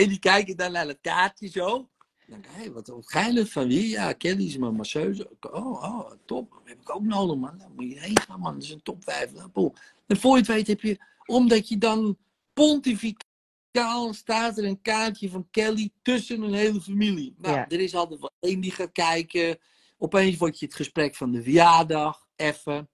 [0.00, 1.88] en die kijken dan naar het kaartje zo.
[2.28, 3.88] Dan denk ik, hé, wat, geinig van wie?
[3.88, 5.30] Ja, Kelly is mijn masseuse.
[5.40, 6.50] Oh, oh, top.
[6.50, 7.58] Dat heb ik ook nodig, man.
[7.58, 8.54] Daar moet je heen gaan, man.
[8.54, 9.32] Dat is een top 5.
[10.06, 12.16] En voor je het weet heb je, omdat je dan
[12.52, 17.34] pontificaal staat er een kaartje van Kelly tussen een hele familie.
[17.38, 17.68] Nou, Ja.
[17.68, 19.58] er is altijd wel één die gaat kijken.
[19.98, 22.88] Opeens wordt je het gesprek van de verjaardag even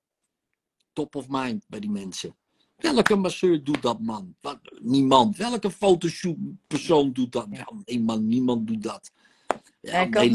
[0.93, 2.37] top of mind bij die mensen.
[2.77, 4.35] Welke masseur doet dat, man?
[4.41, 5.37] Wat, niemand.
[5.37, 7.47] Welke fotoshoot persoon doet dat?
[7.51, 7.57] Ja.
[7.57, 9.11] Ja, nee, man, niemand doet dat.
[9.85, 10.31] Ja, ik had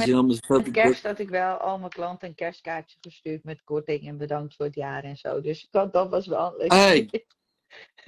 [0.47, 4.55] met- kerst had ik wel al mijn klanten een kerstkaartje gestuurd met korting en bedankt
[4.55, 5.41] voor het jaar en zo.
[5.41, 6.71] Dus ik had, dat was wel leuk.
[6.71, 7.09] Hey.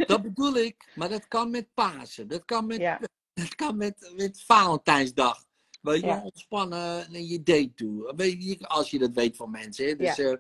[0.08, 0.92] Dat bedoel ik.
[0.96, 2.28] Maar dat kan met Pasen.
[2.28, 3.00] Dat kan met, Ja.
[3.34, 5.44] dat kan met, met Valentijnsdag.
[5.82, 6.22] Weet je, Ja.
[6.24, 8.14] ontspannen naar je date toe.
[8.16, 9.86] Weet je, als je dat weet van mensen.
[9.88, 9.96] Hè?
[9.96, 10.34] Dus, eh,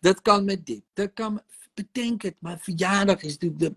[0.00, 0.82] dat kan met dit.
[0.92, 1.40] Dat kan,
[1.74, 3.74] bedenk het, maar verjaardag is natuurlijk de.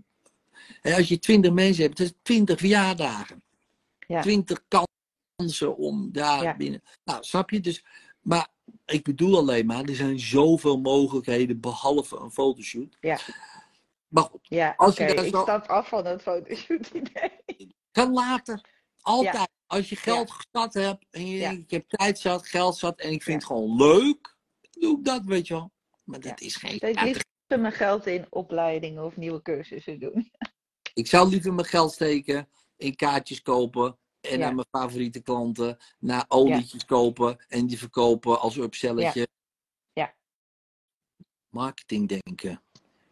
[0.81, 3.43] Hè, als je twintig mensen hebt, dat is twintig verjaardagen.
[4.07, 4.21] Ja.
[4.21, 4.63] Twintig
[5.41, 6.55] kansen om daar Ja.
[6.55, 6.83] binnen.
[7.03, 7.59] Nou, snap je?
[7.59, 7.85] Dus,
[8.21, 8.47] maar
[8.85, 12.97] ik bedoel alleen maar, er zijn zoveel mogelijkheden behalve een fotoshoot.
[12.99, 13.19] Ja.
[14.07, 17.75] Maar goed, Ja, Als je daar ik zo- stap af van het fotoshoot idee.
[17.91, 18.69] kan later.
[19.01, 19.49] Altijd.
[19.67, 20.33] Als je geld Ja.
[20.33, 23.75] gestart hebt en je ik heb tijd zat, geld zat en ik vind het gewoon
[23.75, 24.35] leuk,
[24.71, 25.71] doe ik dat, weet je wel.
[26.03, 30.31] Maar dat is geen Ik liever mijn geld in opleidingen of nieuwe cursussen doen.
[30.93, 34.47] Ik zou liever mijn geld steken in kaartjes kopen en Ja.
[34.47, 39.27] aan mijn favoriete klanten, naar olietjes kopen en die verkopen als upselletje.
[39.93, 40.13] Ja.
[41.49, 42.61] Marketing denken.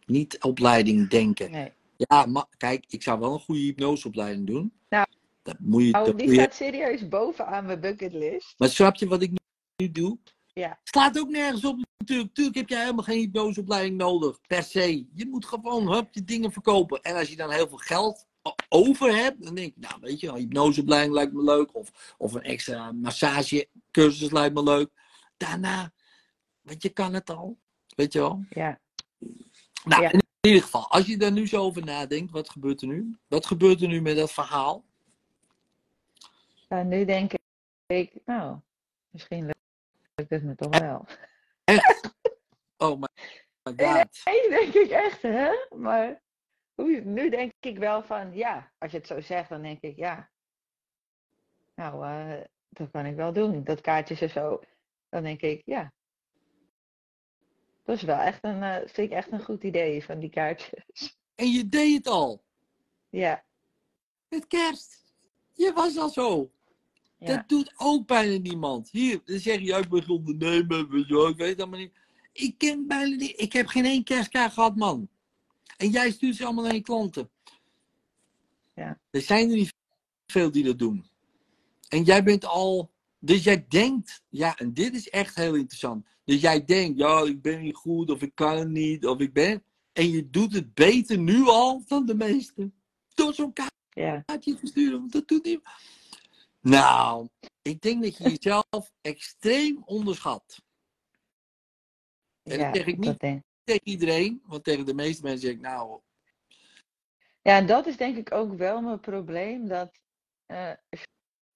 [0.06, 1.50] Niet opleiding denken.
[1.50, 1.72] Nee.
[1.96, 4.72] Ja, maar kijk, ik zou wel een goede hypnoseopleiding doen.
[4.88, 5.06] Nou,
[5.42, 8.54] dat moet je, Oh, dat die moet je- staat serieus bovenaan mijn bucketlist.
[8.58, 9.30] Maar snap je wat ik
[9.76, 10.18] nu, doe?
[10.52, 10.80] Ja.
[10.84, 12.28] Slaat ook nergens op natuurlijk.
[12.28, 15.06] Natuurlijk heb jij helemaal geen hypnoseopleiding nodig, per se.
[15.14, 17.02] Je moet gewoon hup, je dingen verkopen.
[17.02, 18.26] En als je dan heel veel geld
[18.68, 21.74] over hebt, dan denk ik, nou weet je, een hypnoseopleiding lijkt me leuk.
[21.74, 24.90] Of, of een extra massagecursus lijkt me leuk.
[25.36, 25.92] Daarna,
[26.60, 27.58] want je kan het al.
[27.96, 28.44] Weet je wel?
[28.50, 28.78] Ja.
[29.84, 30.12] Nou, Ja.
[30.12, 33.16] in ieder geval, als je daar nu zo over nadenkt, wat gebeurt er nu?
[33.28, 34.84] Wat gebeurt er nu met dat verhaal?
[36.68, 37.32] Nou, nu denk
[37.86, 38.58] ik, nou,
[39.10, 39.46] misschien
[40.14, 41.06] lukt het me toch wel.
[42.76, 43.06] Oh my,
[43.64, 44.20] my god.
[44.24, 45.50] Nee, denk ik echt, hè?
[45.76, 46.22] Maar
[46.86, 50.30] nu denk ik wel van, ja, als je het zo zegt, dan denk ik, ja.
[51.74, 53.64] Nou, eh, dat kan ik wel doen.
[53.64, 54.60] Dat kaartjes en zo.
[55.08, 55.92] Dan denk ik, ja.
[57.84, 61.18] Dat is wel echt een, eh, vind ik echt een goed idee van die kaartjes.
[61.34, 62.44] En je deed het al.
[63.08, 63.44] Ja,
[64.28, 65.14] Met kerst.
[65.52, 66.50] Je was al zo.
[67.16, 68.90] ja, Dat doet ook bijna niemand.
[68.90, 70.78] Hier, dan zeg je, ik ben ondernemer,
[71.28, 71.98] ik weet het allemaal niet.
[72.32, 75.08] Ik ken bijna niet, ik heb geen één kerstkaart gehad, man.
[75.76, 77.30] En jij stuurt ze allemaal naar je klanten.
[78.74, 79.00] Ja.
[79.10, 79.74] Er zijn er niet
[80.26, 81.06] veel die dat doen.
[81.88, 86.06] En jij bent al, dus jij denkt, ja, en dit is echt heel interessant.
[86.24, 89.32] Dus jij denkt, ja, ik ben niet goed, of ik kan het niet, of ik
[89.32, 89.62] ben.
[89.92, 92.74] En je doet het beter nu al dan de meesten.
[93.14, 93.52] Door zo'n
[93.90, 95.60] ja, kaartje te sturen, want dat doet niet.
[96.60, 97.28] Nou,
[97.62, 100.62] ik denk dat je jezelf extreem onderschat.
[102.42, 103.42] En dat zeg ik niet.
[103.70, 106.00] Tegen iedereen, want tegen de meeste mensen zeg ik, nou,
[107.42, 109.68] Ja, en dat is denk ik ook wel mijn probleem.
[109.68, 110.00] Dat
[110.46, 110.72] eh,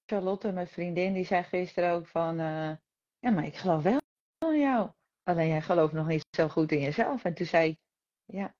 [0.06, 2.38] Charlotte, mijn vriendin, die zei gisteren ook van...
[2.40, 2.70] eh,
[3.18, 4.00] ja, maar ik geloof wel
[4.38, 4.90] in jou.
[5.22, 7.24] Alleen jij gelooft nog niet zo goed in jezelf.
[7.24, 7.78] En toen zei ik...
[8.24, 8.54] Ja,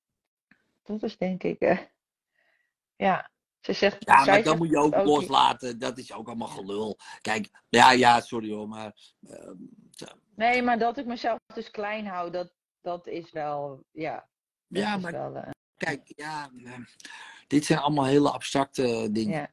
[0.82, 1.60] dat is denk ik...
[1.60, 1.78] eh,
[2.96, 3.30] ja,
[3.60, 4.04] ze zegt...
[4.06, 5.78] ja, maar dan zegt moet je ook ook- loslaten.
[5.78, 6.98] Dat is ook allemaal gelul.
[7.20, 8.96] Kijk, ja, ja, sorry hoor, maar
[9.28, 9.56] ehm,
[10.34, 12.52] Nee, maar dat ik mezelf dus klein hou, dat,
[12.84, 13.84] dat is wel...
[13.90, 14.28] Ja,
[14.68, 15.36] ja, maar wel...
[15.36, 16.72] eh, kijk, ja, eh,
[17.46, 19.34] dit zijn allemaal hele abstracte dingen.
[19.34, 19.50] ja,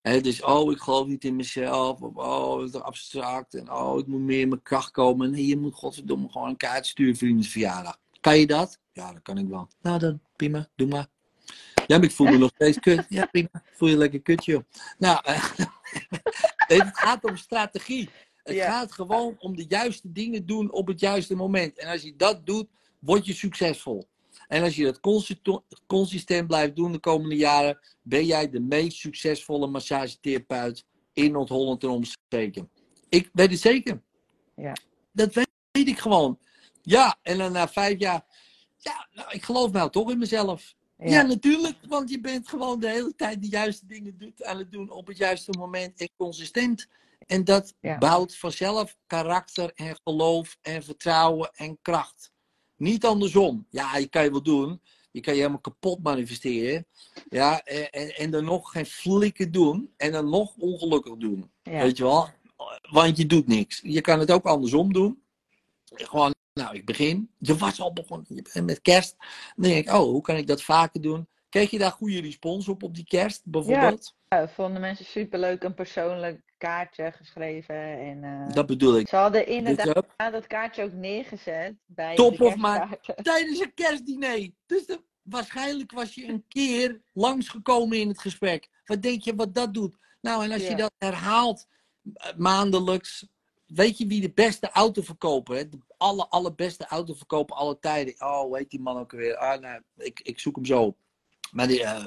[0.00, 2.00] Hè, dus, oh, ik geloof niet in mezelf.
[2.00, 3.54] Of, oh, het is abstract.
[3.54, 5.30] En, oh, ik moet meer in mijn kracht komen.
[5.30, 7.98] Nee, je moet godverdomme gewoon een kaart sturen voor iemands verjaardag.
[8.20, 8.78] Kan je dat?
[8.92, 9.68] Ja, dat kan ik wel.
[9.80, 10.68] Nou, dan prima.
[10.74, 11.06] Doe maar.
[11.86, 13.06] Ja, maar ik voel me nog steeds kut.
[13.08, 13.48] Ja, prima.
[13.72, 14.62] Voel je lekker kut, joh.
[14.98, 15.44] Nou, eh,
[16.78, 18.10] het gaat om strategie.
[18.44, 18.70] Het Ja.
[18.70, 21.78] gaat gewoon om de juiste dingen doen op het juiste moment.
[21.78, 22.66] En als je dat doet,
[22.98, 24.08] word je succesvol.
[24.48, 25.00] En als je dat
[25.86, 31.88] consistent, blijft doen de komende jaren, ben jij de meest succesvolle massagetherapeut in Noord-Holland en
[31.88, 32.70] omstreken.
[33.08, 34.02] Ik weet het zeker.
[34.56, 34.76] Ja.
[35.12, 36.38] Dat weet, weet ik gewoon.
[36.82, 38.24] Ja, en dan na vijf jaar,
[38.78, 40.74] ja, nou, ik geloof nou toch in mezelf.
[40.98, 41.06] Ja.
[41.10, 44.72] ja, natuurlijk, want je bent gewoon de hele tijd de juiste dingen doet, aan het
[44.72, 46.88] doen op het juiste moment en consistent.
[47.26, 47.98] En dat Ja.
[47.98, 52.32] bouwt vanzelf karakter en geloof en vertrouwen en kracht.
[52.76, 53.66] Niet andersom.
[53.70, 54.80] Ja, je kan je wel doen.
[55.10, 56.86] Je kan je helemaal kapot manifesteren.
[57.28, 59.92] Ja, en, en, dan nog geen flikken doen.
[59.96, 61.50] En dan nog ongelukkig doen.
[61.62, 62.28] ja, Weet je wel?
[62.90, 63.80] Want je doet niks.
[63.82, 65.22] Je kan het ook andersom doen.
[65.84, 67.30] Gewoon, nou, ik begin.
[67.38, 68.42] Je was al begonnen.
[68.64, 69.16] Met kerst.
[69.56, 71.28] Dan denk ik, oh, hoe kan ik dat vaker doen?
[71.54, 74.14] Kreeg je daar goede respons op, op die kerst bijvoorbeeld?
[74.28, 77.74] Ja, vonden mensen superleuk een persoonlijk kaartje geschreven.
[77.98, 79.08] En, eh, Dat bedoel ik.
[79.08, 83.14] Ze hadden inderdaad dat kaartje ook neergezet bij Top of kerstkaarten.
[83.32, 84.50] tijdens een kerstdiner.
[84.66, 88.68] Dus de- waarschijnlijk was je een keer langsgekomen in het gesprek.
[88.84, 89.96] Wat denk je wat dat doet?
[90.20, 91.66] Nou, en als je dat herhaalt
[92.14, 93.26] eh, maandelijks.
[93.66, 95.70] Weet je wie de beste autoverkoper is?
[95.70, 98.14] De alle, allerbeste autoverkoper alle tijden.
[98.18, 99.36] Oh, heet die man ook weer?
[99.36, 101.02] Ah, nou, ik, ik zoek hem zo op.
[101.52, 102.04] Maar die, eh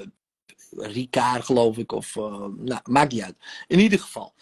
[0.70, 1.92] Ricard geloof ik.
[1.92, 3.36] Of, eh, nou, maakt niet uit.
[3.66, 4.34] In ieder geval.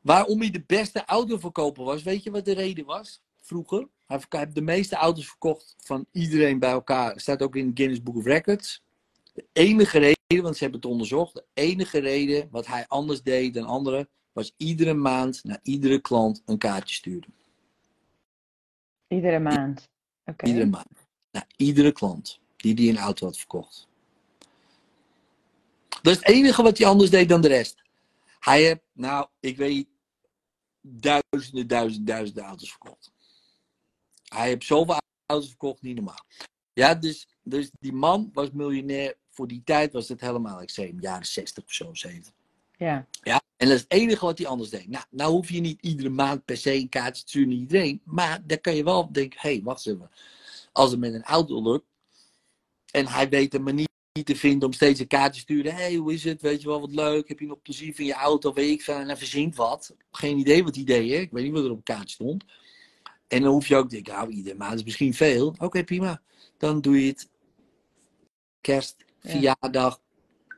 [0.00, 3.22] Waarom hij de beste autoverkoper was, weet je wat de reden was?
[3.40, 3.88] Vroeger.
[4.06, 7.20] Hij heeft de meeste auto's verkocht van iedereen bij elkaar.
[7.20, 8.84] Staat ook in Guinness Book of Records.
[9.32, 11.34] De enige reden, want ze hebben het onderzocht.
[11.34, 14.08] De enige reden wat hij anders deed dan anderen.
[14.32, 17.34] Was iedere maand naar iedere klant een kaartje sturen.
[19.08, 19.88] Iedere maand.
[20.24, 20.46] Oké.
[20.46, 21.08] Iedere maand.
[21.30, 23.88] Naar iedere klant die die een auto had verkocht.
[26.02, 27.82] Dat is het enige wat hij anders deed dan de rest.
[28.38, 29.88] Hij heeft, nou, ik weet,
[30.80, 33.12] duizenden, duizenden, duizenden auto's verkocht.
[34.24, 36.24] Hij heeft zoveel auto's verkocht, niet normaal.
[36.72, 39.16] Ja, dus, dus die man was miljonair.
[39.30, 41.00] Voor die tijd was het helemaal extreem.
[41.00, 42.32] Jaren 60 of zo, 70.
[42.78, 44.88] Ja, Ja, en dat is het enige wat hij anders deed.
[44.88, 48.00] Nou, nou hoef je niet iedere maand per se een kaartje te sturen naar iedereen.
[48.04, 50.10] Maar dan kan je wel denken, hé, hey, wacht eens even.
[50.72, 51.84] Als het met een auto lukt.
[52.96, 53.88] En hij weet een manier
[54.24, 55.74] te vinden om steeds een kaartje te sturen.
[55.74, 56.40] Hey, hoe is het?
[56.42, 57.28] Weet je wel, wat leuk.
[57.28, 58.52] Heb je nog plezier van je auto?
[58.52, 58.94] Weet ik veel.
[58.94, 59.96] En hij verzint wat.
[60.10, 60.82] Geen idee wat hè.
[60.82, 62.44] Ik weet niet wat er op het kaartje stond.
[63.28, 65.54] En dan hoef je ook te denken, nou, iedere maand is misschien veel.
[65.58, 66.22] Oké, prima.
[66.58, 67.28] Dan doe je het
[68.60, 69.30] kerst, Ja.
[69.30, 70.00] verjaardag,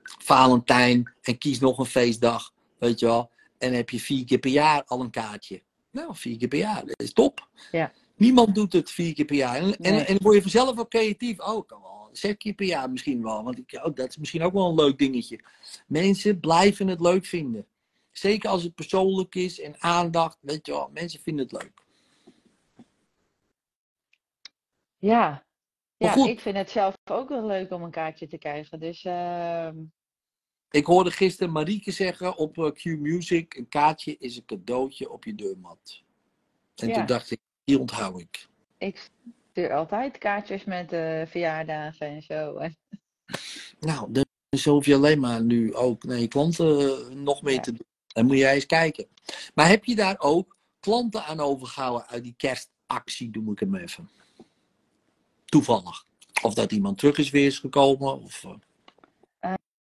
[0.03, 3.31] Valentijn en kies nog een feestdag, weet je wel.
[3.59, 5.63] En heb je vier keer per jaar al een kaartje.
[5.91, 7.49] Nou, vier keer per jaar, dat is top.
[7.73, 7.93] Ja.
[8.17, 9.57] Niemand doet het vier keer per jaar.
[9.57, 11.41] En, en, dan word je vanzelf ook creatief.
[11.41, 13.45] Oh, ik kan wel zes keer per jaar misschien wel.
[13.45, 15.41] Want ik, oh, dat is misschien ook wel een leuk dingetje.
[15.87, 17.67] Mensen blijven het leuk vinden.
[18.11, 20.39] Zeker als het persoonlijk is en aandacht.
[20.41, 21.87] Weet je wel, mensen vinden het leuk.
[24.99, 25.47] Ja.
[25.97, 28.81] Ja, ik vind het zelf ook wel leuk om een kaartje te krijgen.
[28.81, 29.77] Dus ehm,
[30.71, 35.25] Ik hoorde gisteren Marieke zeggen op eh, Q Music: een kaartje is een cadeautje op
[35.25, 36.03] je deurmat.
[36.75, 36.95] En Ja.
[36.95, 38.49] toen dacht ik: die onthoud ik.
[38.79, 39.11] ik
[39.59, 42.57] stuur altijd kaartjes met eh, verjaardagen en zo.
[42.57, 42.77] En,
[43.81, 44.13] Nou,
[44.49, 47.61] dus hoef je alleen maar nu ook naar je klanten eh, nog mee Ja.
[47.61, 47.87] te doen.
[48.07, 49.09] Dan moet jij eens kijken.
[49.55, 54.11] Maar heb je daar ook klanten aan overgehouden uit die kerstactie, noem ik hem even?
[55.45, 56.05] Toevallig.
[56.43, 58.23] Of dat iemand terug is weer is gekomen.
[58.23, 58.45] Of,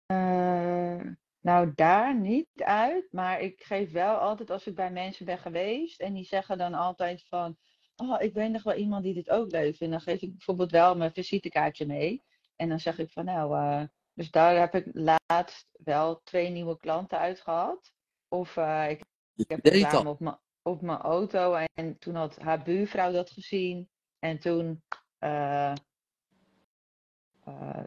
[0.07, 1.01] Eh,
[1.41, 3.09] nou, daar niet uit.
[3.13, 6.01] Maar ik geef wel altijd als ik bij mensen ben geweest.
[6.01, 7.57] En die zeggen dan altijd van.
[8.01, 9.93] Oh, ik ben nog wel iemand die dit ook leuk vindt.
[9.93, 12.23] Dan geef ik bijvoorbeeld wel mijn visitekaartje mee.
[12.57, 13.57] En dan zeg ik van nou.
[13.57, 13.83] eh,
[14.15, 17.93] dus daar heb ik laatst wel twee nieuwe klanten uit gehad.
[18.29, 19.05] Of eh, ik,
[19.49, 20.13] heb reclame dat.
[20.13, 21.55] op mijn op mijn auto.
[21.75, 23.91] En toen had haar buurvrouw dat gezien.
[24.19, 24.83] En toen.
[25.19, 25.75] eh,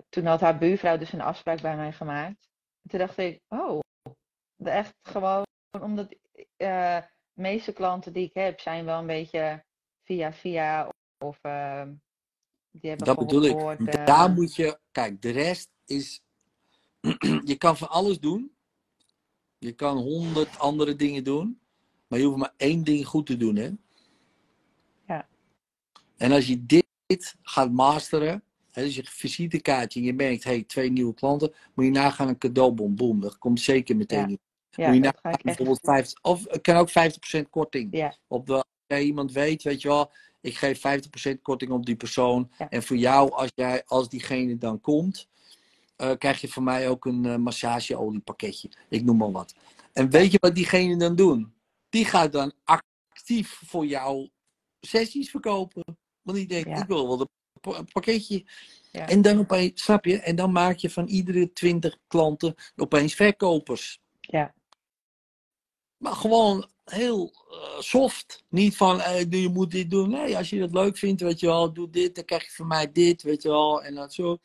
[0.09, 2.49] toen had haar buurvrouw dus een afspraak bij mij gemaakt.
[2.83, 3.79] En toen dacht ik, oh,
[4.63, 5.43] echt gewoon
[5.81, 6.15] omdat
[6.57, 7.03] de
[7.33, 9.65] meeste klanten die ik heb zijn wel een beetje
[10.03, 11.83] via via of eh,
[12.71, 13.79] die hebben Dat bedoel gehoord.
[13.79, 14.05] ik.
[14.05, 16.23] Daar moet je, kijk, de rest is,
[17.51, 18.51] je kan van alles doen.
[19.57, 21.61] Je kan honderd andere dingen doen.
[22.07, 23.69] Maar je hoeft maar één ding goed te doen, hè?
[25.07, 25.27] Ja.
[26.17, 30.91] En als je dit gaat masteren, hè, dus je visitekaartje en je merkt, hey, twee
[30.91, 32.95] nieuwe klanten, moet je nagaan een cadeaubon.
[32.95, 34.29] Boom, dat komt zeker meteen.
[34.29, 34.37] Ja.
[34.69, 37.97] ja, moet je nagaan bijvoorbeeld 50, of het kan ook 50% korting.
[37.97, 38.65] Ja, Op de,
[39.01, 40.81] iemand weet, weet je wel, ik geef
[41.37, 42.51] 50% korting op die persoon.
[42.57, 42.69] Ja.
[42.69, 45.27] En voor jou, als, jij, als diegene dan komt,
[45.95, 48.69] eh, krijg je van mij ook een eh massageoliepakketje.
[48.89, 49.55] Ik noem maar wat.
[49.93, 51.53] En weet je wat diegene dan doen?
[51.89, 54.29] Die gaat dan actief voor jou
[54.79, 55.83] sessies verkopen.
[56.21, 56.81] Want die denkt, Ja.
[56.81, 57.29] ik wil wel een
[57.61, 58.45] pa- een pakketje.
[58.91, 59.07] Ja.
[59.07, 60.19] En dan opeens, snap je?
[60.19, 63.99] En dan maak je van iedere 20 klanten opeens verkopers.
[64.21, 64.53] ja,
[65.97, 68.43] Maar gewoon heel eh, soft.
[68.49, 70.09] Niet van, eh, je moet dit doen.
[70.09, 72.67] Nee, als je dat leuk vindt, weet je wel, doe dit, dan krijg je van
[72.67, 73.83] mij dit, weet je wel.
[73.83, 74.37] En dat zo.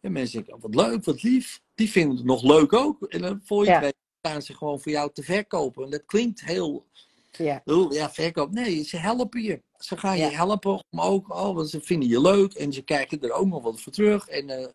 [0.00, 1.60] En mensen denken, wat leuk, wat lief.
[1.74, 3.02] Die vinden het nog leuk ook.
[3.02, 3.74] En dan voor je Ja.
[3.74, 5.84] het weet, staan ze gewoon voor jou te verkopen.
[5.84, 6.86] En dat klinkt heel,
[7.30, 8.50] ja, heel ja, verkoop.
[8.52, 9.62] Nee, ze helpen je.
[9.78, 10.28] Ze gaan Ja.
[10.28, 12.52] je helpen om ook, oh, want ze vinden je leuk.
[12.54, 14.28] En ze krijgen er ook nog wat voor terug.
[14.28, 14.66] En eh,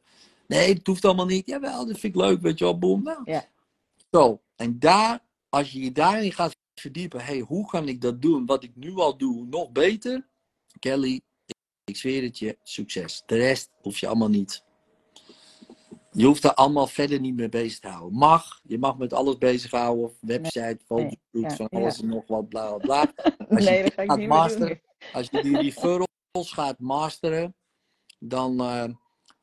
[0.47, 1.45] nee, dat hoeft allemaal niet.
[1.47, 3.03] Jawel, dat vind ik leuk, weet je wel, boem.
[3.03, 3.45] Nou, Ja.
[4.11, 8.45] Zo, en daar, als je je daarin gaat verdiepen, hey, hoe kan ik dat doen,
[8.45, 10.27] wat ik nu al doe, nog beter?
[10.79, 11.21] Kelly,
[11.83, 13.23] ik zweer het je, succes.
[13.25, 14.63] De rest hoef je allemaal niet.
[16.11, 18.17] Je hoeft er allemaal verder niet mee bezig te houden.
[18.17, 21.79] Mag, je mag met alles bezighouden, website, foto's, ja, van ja.
[21.79, 23.13] alles en nog wat, bla bla bla.
[23.49, 24.81] Als je nee, gaat masteren.
[25.13, 26.07] Als je die referrals
[26.51, 27.55] gaat masteren,
[28.19, 28.89] dan, eh,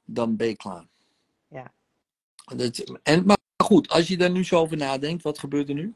[0.05, 0.87] dan ben je klaar.
[1.49, 1.73] Ja.
[2.57, 5.95] Dat, en, maar goed, als je daar nu zo over nadenkt, wat gebeurt er nu?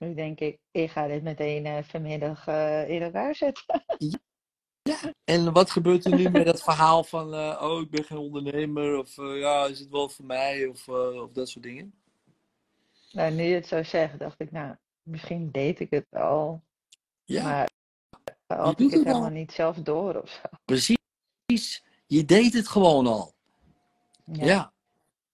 [0.00, 3.84] Nu denk ik, ik ga dit meteen eh, vanmiddag eh, in elkaar zetten.
[5.24, 8.98] En wat gebeurt er nu met dat verhaal van, eh, oh, ik ben geen ondernemer,
[8.98, 11.94] of ja, is het wel voor mij, of, of dat soort dingen?
[13.12, 16.62] Nou, nu je het zo zegt, dacht ik, nou, misschien deed ik het al.
[17.24, 17.68] Ja, Maar
[18.46, 19.12] had ik het het al.
[19.12, 20.40] helemaal niet zelf door of zo.
[20.64, 21.84] precies.
[22.06, 23.34] Je deed het gewoon al.
[24.24, 24.72] Ja, Ja.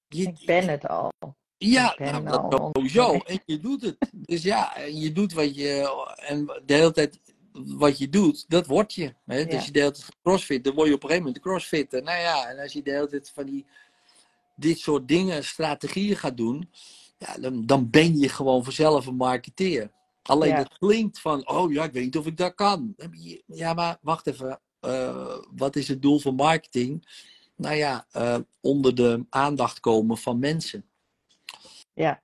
[0.08, 1.12] Je, Ik ben het al.
[1.58, 3.12] Ja, nou, dat sowieso.
[3.12, 3.96] En je doet het.
[4.12, 5.90] Dus ja, en je doet wat je.
[6.16, 7.20] En de hele tijd
[7.52, 9.14] wat je doet, dat word je.
[9.26, 9.38] Hè?
[9.38, 9.44] Ja.
[9.44, 11.50] Dus je de hele tijd gaat crossfit, dan word je op een gegeven moment de
[11.50, 12.02] crossfitter.
[12.02, 13.66] Nou ja, en als je de hele tijd van die.
[14.56, 16.70] dit soort dingen, strategieën gaat doen.
[17.18, 19.90] Ja, dan, dan ben je gewoon vanzelf een marketeer.
[20.22, 20.56] Alleen Ja.
[20.58, 22.94] het klinkt van, oh ja, ik weet niet of ik dat kan.
[23.46, 24.60] Ja, maar wacht even.
[24.80, 27.08] eh, wat is het doel van marketing?
[27.56, 30.84] Nou ja, eh, onder de aandacht komen van mensen.
[31.96, 32.22] Ja,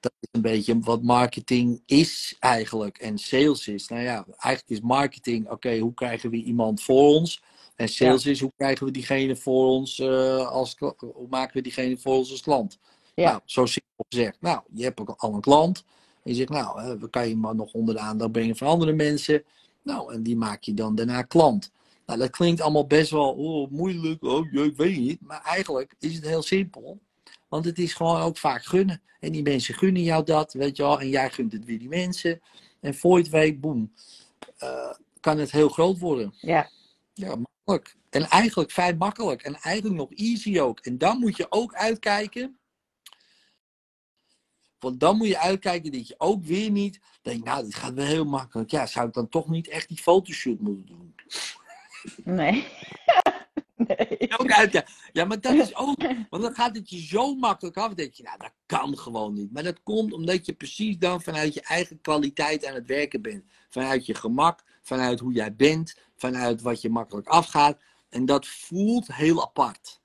[0.00, 2.98] Dat is een beetje wat marketing is eigenlijk.
[2.98, 3.88] En sales is.
[3.88, 7.42] Nou ja, eigenlijk is marketing, oké, hoe krijgen we iemand voor ons?
[7.76, 11.96] En sales is, hoe krijgen we diegene voor ons eh, als Hoe maken we diegene
[11.96, 12.78] voor ons als klant?
[13.14, 13.30] Ja.
[13.30, 14.40] Nou, zo simpel gezegd.
[14.40, 15.84] Nou, je hebt ook al een klant.
[16.22, 18.68] En je zegt, nou, hè, we kan je maar nog onder de aandacht brengen van
[18.68, 19.44] andere mensen.
[19.82, 21.72] Nou, en die maak je dan daarna klant.
[22.06, 24.22] Nou, dat klinkt allemaal best wel oh, moeilijk.
[24.22, 25.20] Oh, ik weet niet.
[25.20, 27.00] Maar eigenlijk is het heel simpel.
[27.50, 29.02] Want het is gewoon ook vaak gunnen.
[29.20, 31.00] En die mensen gunnen jou dat, weet je wel.
[31.00, 32.40] En jij gunt het weer die mensen.
[32.80, 33.92] En voor je het weet, boem,
[34.56, 36.34] eh, kan het heel groot worden.
[36.36, 36.70] Ja.
[37.14, 37.96] Ja, makkelijk.
[38.10, 39.42] En eigenlijk vrij makkelijk.
[39.42, 40.80] En eigenlijk nog easy ook.
[40.80, 42.58] En dan moet je ook uitkijken.
[44.78, 48.06] Want dan moet je uitkijken dat je ook weer niet denkt, nou, dit gaat wel
[48.06, 48.70] heel makkelijk.
[48.70, 51.14] Ja, zou ik dan toch niet echt die fotoshoot moeten doen?
[52.24, 52.66] Nee.
[53.98, 54.38] nee.
[54.38, 54.92] Ook uitkijken.
[55.12, 57.86] Ja, maar dat is ook, want dan gaat het je zo makkelijk af.
[57.86, 59.52] Dan denk je, nou, dat kan gewoon niet.
[59.52, 63.44] Maar dat komt omdat je precies dan vanuit je eigen kwaliteit aan het werken bent.
[63.68, 67.78] Vanuit je gemak, vanuit hoe jij bent, vanuit wat je makkelijk afgaat.
[68.08, 70.00] En dat voelt heel apart.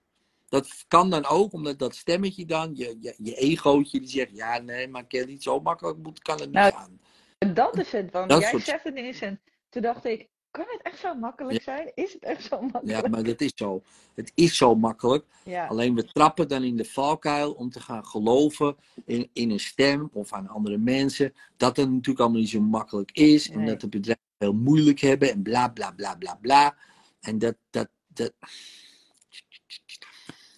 [0.49, 4.57] Dat kan dan ook, omdat dat stemmetje dan, je, je, je egootje, die zegt, ja,
[4.57, 6.99] nee, maar Kelly, niet zo makkelijk moet, kan het niet Nou, gaan.
[7.37, 10.27] En dat is het, want Dat jij soort- zegt het ineens en toen dacht ik,
[10.55, 11.91] kan het echt zo makkelijk zijn?
[11.95, 13.01] Is het echt zo makkelijk?
[13.01, 13.83] Ja, maar dat is zo.
[14.13, 15.25] Het is zo makkelijk.
[15.43, 15.67] Ja.
[15.67, 18.75] Alleen we trappen dan in de valkuil om te gaan geloven
[19.05, 21.33] in, in een stem of aan andere mensen.
[21.57, 23.49] Dat het natuurlijk allemaal niet zo makkelijk is.
[23.49, 26.75] En dat de bedrijven heel moeilijk hebben en bla bla bla bla bla.
[27.19, 28.33] En dat, dat, dat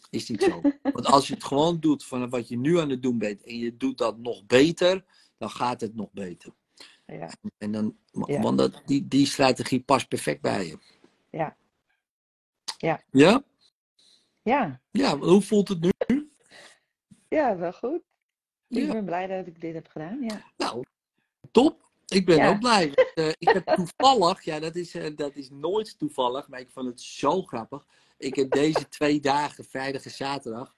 [0.09, 0.61] is niet zo.
[0.93, 3.57] Want als je het gewoon doet van wat je nu aan het doen bent en
[3.57, 5.05] je doet dat nog beter,
[5.37, 6.53] dan gaat het nog beter.
[7.07, 7.29] Ja.
[7.57, 8.41] En dan, Ja.
[8.41, 10.77] Want dat, die, die strategie past perfect bij je.
[11.29, 11.57] Ja.
[12.77, 13.01] Ja.
[13.11, 13.43] Ja?
[14.41, 15.91] ja, Ja, hoe voelt het nu?
[17.29, 18.01] ja, wel goed.
[18.67, 18.91] Ik Ja.
[18.91, 20.41] ben blij dat ik dit heb gedaan, ja.
[20.57, 20.83] Nou,
[21.51, 21.85] top.
[22.07, 22.49] Ik ben Ja.
[22.49, 22.93] ook blij.
[23.13, 26.87] Eh, ik heb toevallig, ja, dat is, eh, dat is nooit toevallig, maar ik vond
[26.87, 27.85] het zo grappig.
[28.17, 30.75] Ik heb deze twee dagen, vrijdag en zaterdag,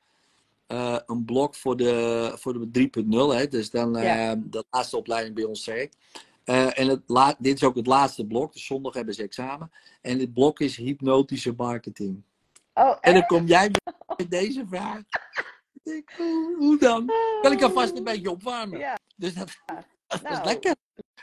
[0.70, 2.90] eh, een blok voor de, voor de
[3.34, 3.38] 3.0.
[3.38, 4.36] Hè, dus dan eh, Ja.
[4.36, 5.98] de laatste opleiding bij ons traject.
[6.44, 9.72] Eh, en het la- dit is ook het laatste blok, dus zondag hebben ze examen.
[10.02, 12.24] En dit blok is hypnotische marketing.
[12.74, 13.72] Oh, En dan kom jij
[14.18, 15.02] met deze vraag.
[15.84, 17.12] Ik hoe, hoe dan?
[17.42, 18.80] Kan ik alvast een beetje opwarmen?
[18.80, 19.48] Ja, Dus dat,
[20.08, 20.76] dat is nou, lekker.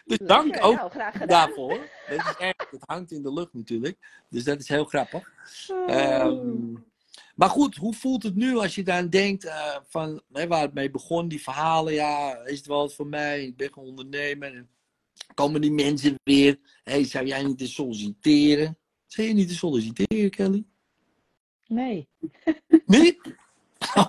[0.05, 0.27] Dus lekker.
[0.27, 1.29] dank ook Nou, graag gedaan.
[1.29, 1.79] daarvoor.
[2.09, 4.25] Dat is echt, het hangt in de lucht natuurlijk.
[4.31, 5.31] Dus dat is heel grappig.
[5.87, 6.75] Ehm,
[7.37, 10.75] maar goed, hoe voelt het nu als je daar denkt eh, van hè, waar het
[10.75, 13.45] mee begon, die verhalen, ja, is het wel wat voor mij?
[13.45, 14.55] Ik ben gewoon ondernemer.
[14.55, 14.69] En
[15.35, 18.79] komen die mensen weer, hey, zou jij niet eens solliciteren?
[19.07, 20.65] Zou je niet eens solliciteren, Kelly?
[21.67, 22.09] Nee.
[22.87, 23.21] Nee?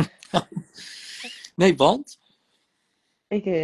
[1.56, 2.18] nee, want?
[3.28, 3.62] Ik, eh,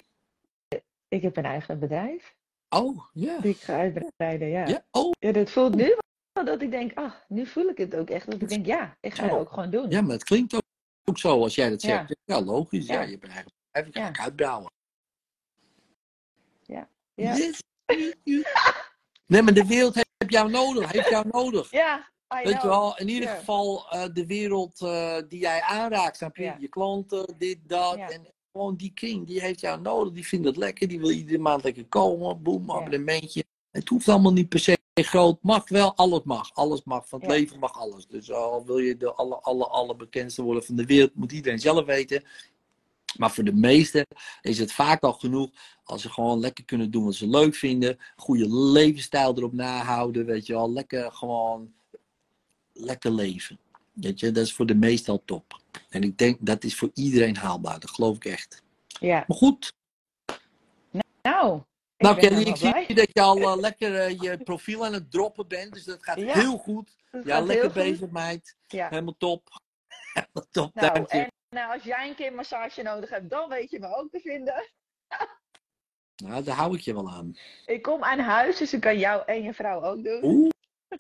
[1.09, 2.35] ik heb een eigen bedrijf
[2.69, 3.39] Oh, ja.
[3.39, 4.67] die ik ga uitbreiden, ja.
[4.67, 6.06] Ja, oh, Ja, dat voelt nu wel
[6.45, 8.31] dat ik denk, ah, nu voel ik het ook echt.
[8.31, 9.91] Dat ik denk, ja, ik ga het ook gewoon doen.
[9.91, 10.63] ja, maar het klinkt ook,
[11.05, 12.17] ook zo als jij dat zegt.
[12.25, 12.87] Ja, logisch.
[12.87, 13.01] Ja, Ja.
[13.03, 14.25] je hebt een eigen bedrijf, ik ga Ja.
[14.25, 14.71] uitbouwen.
[16.63, 16.89] Ja.
[17.15, 17.63] Yes.
[19.27, 21.71] Nee, maar de wereld heeft jou nodig, heeft jou nodig.
[21.71, 26.37] Ja, Weet je wel, in ieder geval eh, de wereld eh, die jij aanraakt, snap
[26.37, 26.55] je?
[26.59, 27.97] Je klanten, dit, dat.
[27.97, 30.13] En gewoon die kring, die heeft jou nodig.
[30.13, 32.43] Die vindt het lekker, die wil iedere maand lekker komen.
[32.43, 32.75] Boem, Ja.
[32.75, 33.45] abonnementje.
[33.71, 35.43] Het hoeft allemaal niet per se groot.
[35.43, 36.55] Mag wel, alles mag.
[36.55, 37.09] Alles mag.
[37.09, 37.37] Van het Ja.
[37.37, 38.07] leven mag alles.
[38.07, 41.59] Dus al wil je de alle, alle, alle bekendste worden van de wereld, moet iedereen
[41.59, 42.25] zelf weten.
[43.17, 44.07] Maar voor de meesten
[44.41, 45.51] is het vaak al genoeg
[45.85, 47.99] als ze gewoon lekker kunnen doen wat ze leuk vinden.
[48.17, 50.73] Goede levensstijl erop nahouden, weet je wel.
[50.73, 51.73] Lekker gewoon,
[52.73, 53.59] lekker leven.
[53.93, 55.61] Weet je, dat is voor de meesten al top.
[55.89, 58.63] En ik denk dat is voor iedereen haalbaar, dat geloof ik echt.
[59.01, 59.73] Ja, Maar goed,
[61.23, 61.61] nou.
[61.99, 62.87] Nou Kelly, ik zie blij.
[62.95, 65.73] dat je al eh, lekker eh, je profiel aan het droppen bent.
[65.73, 66.33] Dus dat gaat Ja.
[66.35, 66.97] heel goed.
[67.25, 67.75] Ja, lekker goed.
[67.83, 68.57] bezig meid.
[68.67, 68.89] Ja.
[68.89, 69.49] Helemaal top.
[70.13, 71.19] Helemaal top, Nou, dank je.
[71.19, 74.21] en nou, als jij een keer massage nodig hebt, dan weet je me ook te
[74.21, 74.55] vinden.
[76.25, 77.37] Nou, daar hou ik je wel aan.
[77.67, 80.25] Ik kom aan huis, dus ik kan jou en je vrouw ook doen.
[80.25, 80.51] Oeh,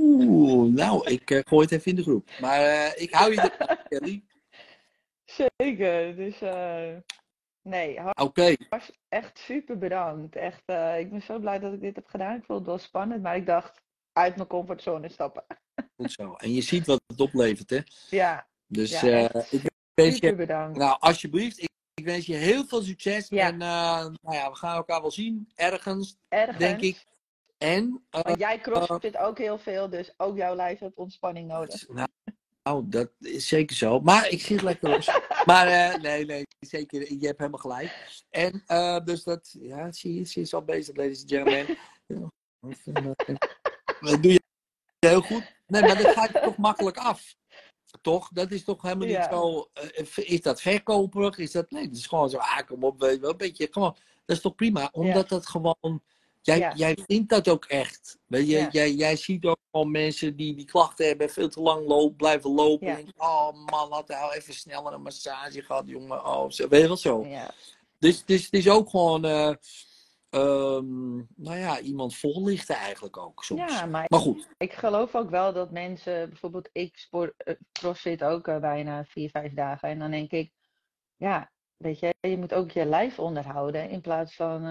[0.02, 2.30] oeh, nou, ik eh, gooi het even in de groep.
[2.40, 4.24] Maar ik hou je er Kelly.
[5.24, 6.38] Zeker, dus
[7.66, 10.36] nee, Oké, was echt super bedankt.
[10.36, 12.36] Echt, eh, ik ben zo blij dat ik dit heb gedaan.
[12.36, 15.44] Ik vond het wel spannend, maar ik dacht uit mijn comfortzone stappen.
[15.96, 16.34] goed zo.
[16.34, 17.80] En je ziet wat het oplevert, hè?
[18.10, 19.62] Ja, Dus Ja, eh, ik
[19.94, 20.78] wens je, bedankt.
[20.78, 23.28] nou, alsjeblieft, ik, ik wens je heel veel succes.
[23.28, 23.46] Ja.
[23.46, 26.58] En eh, nou ja, we gaan elkaar wel zien, ergens, Ergens.
[26.58, 27.04] denk ik.
[27.58, 28.06] En,
[28.36, 31.88] jij crossfit ook heel veel, dus ook jouw lijf heeft ontspanning nodig.
[31.88, 32.08] nou,
[32.66, 34.00] nou, dat is zeker zo.
[34.00, 35.06] Maar ik zit lekker los.
[35.46, 37.12] maar eh, nee, nee, zeker.
[37.12, 38.22] Je hebt helemaal gelijk.
[38.30, 41.76] En eh, dus dat, ja, zie je, ze is al bezig, ladies and gentlemen.
[44.00, 44.40] Dat doe je
[44.98, 45.54] heel goed.
[45.66, 47.34] Nee, maar dat gaat toch makkelijk af.
[48.02, 48.28] toch?
[48.32, 49.30] Dat is toch helemaal niet Ja.
[49.30, 49.68] zo.
[49.72, 51.38] eh, is dat verkoperig?
[51.38, 51.70] Is dat.
[51.70, 52.36] Nee, het is gewoon zo.
[52.36, 53.30] Ah, kom op, weet je wel.
[53.30, 53.68] Een beetje.
[53.70, 54.88] Gewoon, dat is toch prima?
[54.92, 56.02] Omdat dat gewoon.
[56.46, 56.72] Jij, Ja.
[56.74, 58.18] jij vindt dat ook echt.
[58.26, 58.68] Weet je, Ja.
[58.70, 62.50] jij, jij ziet ook gewoon mensen die die klachten hebben, veel te lang lopen, blijven
[62.50, 62.86] lopen.
[62.86, 62.96] Ja.
[62.96, 66.24] En denk, oh man, had nou even sneller een massage gehad, jongen.
[66.26, 67.24] Oh, zo, weet je wel zo.
[67.24, 67.50] Ja.
[67.98, 69.54] Dus, dus het is ook gewoon, eh,
[70.30, 73.72] ehm, nou ja, iemand voorlichten eigenlijk ook soms.
[73.72, 78.24] ja, maar Maar goed, ik geloof ook wel dat mensen, bijvoorbeeld ik sport, eh, crossfit
[78.24, 79.88] ook eh, bijna vier, vijf dagen.
[79.88, 80.52] En dan denk ik,
[81.16, 84.62] ja, weet je, je moet ook je lijf onderhouden in plaats van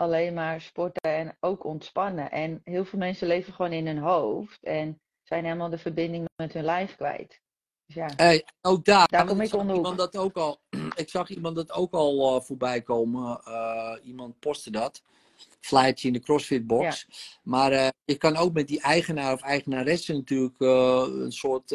[0.00, 2.30] alleen maar sporten en ook ontspannen.
[2.30, 6.52] En heel veel mensen leven gewoon in hun hoofd en zijn helemaal de verbinding met
[6.52, 7.40] hun lijf kwijt.
[7.86, 9.74] Dus ja, Hey, ook daar, kom ik hoek.
[9.74, 10.60] iemand dat ook al,
[10.94, 13.40] ik zag iemand dat ook al eh, voorbij komen.
[13.44, 15.02] Eh, iemand postte dat.
[15.60, 17.06] Flyertje in de CrossFit box.
[17.42, 21.68] Maar eh, je kan ook met die eigenaar of eigenaresse natuurlijk een soort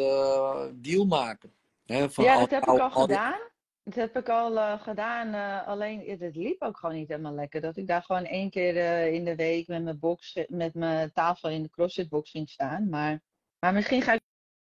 [0.73, 1.53] deal maken.
[1.85, 3.39] Hè, van ja al- dat heb ik al- gedaan.
[3.85, 7.61] Dat heb ik al eh, gedaan, eh, alleen het liep ook gewoon niet helemaal lekker.
[7.61, 11.11] Dat ik daar gewoon één keer eh, in de week met mijn, box, met mijn
[11.11, 12.89] tafel in de CrossFit box ging staan.
[12.89, 13.21] Maar,
[13.59, 14.21] maar misschien ga ik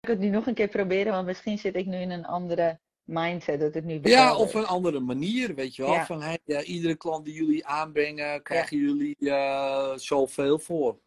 [0.00, 3.60] het nu nog een keer proberen, want misschien zit ik nu in een andere mindset
[3.60, 5.92] dat het nu Ja, of een andere manier, weet je wel.
[5.92, 6.06] Ja.
[6.06, 10.98] Van hey, ja, iedere klant die jullie aanbrengen, krijgen jullie eh, zoveel voor.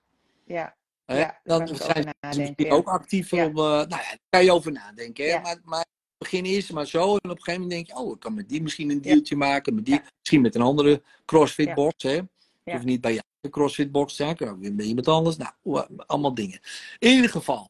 [0.45, 0.75] Ja,
[1.05, 1.19] Hè?
[1.19, 2.73] Ja, dan zijn ze misschien ja.
[2.73, 3.45] ook actiever Ja.
[3.45, 3.53] om.
[3.53, 5.25] nou ja, daar kan je over nadenken.
[5.25, 5.31] Hè?
[5.31, 5.39] Ja.
[5.41, 5.85] Maar, maar
[6.23, 7.01] begin eerst maar zo.
[7.01, 9.35] En op een gegeven moment denk je, oh, ik kan met die misschien een dealtje
[9.35, 9.75] maken.
[9.75, 10.01] Met die.
[10.19, 11.73] Misschien met een andere CrossFit Ja.
[11.73, 12.03] box.
[12.03, 12.11] Hè?
[12.63, 12.73] Ja.
[12.73, 14.35] hoeft niet bij jou een CrossFit box te zijn.
[14.35, 15.37] Kan ook weer bij iemand anders.
[15.37, 15.51] Nou,
[16.05, 16.59] allemaal dingen.
[16.99, 17.69] In ieder geval.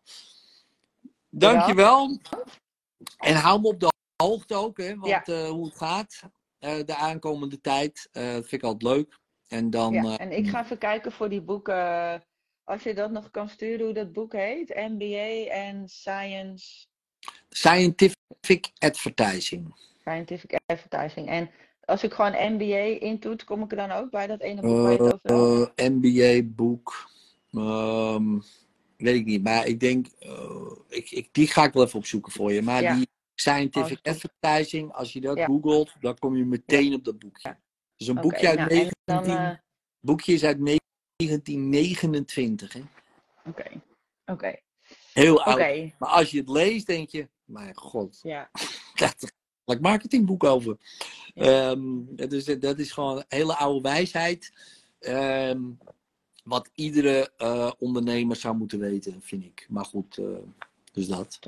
[1.30, 2.20] Dankjewel.
[3.18, 3.92] En hou me op de
[4.24, 5.24] hoogte ook, hè, want Ja.
[5.24, 6.22] eh, hoe het gaat
[6.60, 8.10] eh, de aankomende tijd.
[8.12, 9.18] eh, dat vind ik altijd leuk.
[9.48, 9.94] En dan.
[9.94, 10.18] ja.
[10.18, 12.24] En ik ga even kijken voor die boeken,
[12.64, 14.70] als je dat nog kan sturen, hoe dat boek heet.
[14.76, 16.86] MBA en Science,
[17.50, 19.76] Scientific Advertising.
[20.00, 21.28] Scientific Advertising.
[21.28, 21.50] En
[21.86, 25.20] als ik gewoon MBA intoet, kom ik er dan ook bij dat ene boek over?
[25.76, 27.10] Eh, MBA-boek.
[27.52, 28.40] Ehm,
[28.98, 32.32] weet ik niet, maar ik denk, eh, ik, ik, die ga ik wel even opzoeken
[32.32, 32.62] voor je.
[32.62, 32.96] Maar Ja.
[32.96, 34.12] die Scientific Oh.
[34.14, 35.46] Advertising, als je dat Ja.
[35.46, 37.58] googelt, dan kom je meteen op dat boekje.
[37.98, 39.50] Dus een boekje uit nou, en 19, dan, eh,
[40.00, 42.74] boekje is uit 1929.
[42.74, 42.82] Hè?
[43.46, 43.82] Oké,
[44.26, 44.56] oké,
[45.14, 45.58] Heel oud.
[46.00, 48.50] Maar als je het leest, denk je, mijn god, Ja,
[48.96, 49.34] dat
[49.66, 50.78] een marketingboek over.
[51.34, 51.70] Ja.
[51.72, 54.52] Ehm, dat, is, dat is gewoon een hele oude wijsheid.
[55.00, 55.62] Ehm,
[56.44, 59.66] wat iedere eh, ondernemer zou moeten weten, vind ik.
[59.70, 60.26] Maar goed, eh,
[60.92, 61.40] dus dat.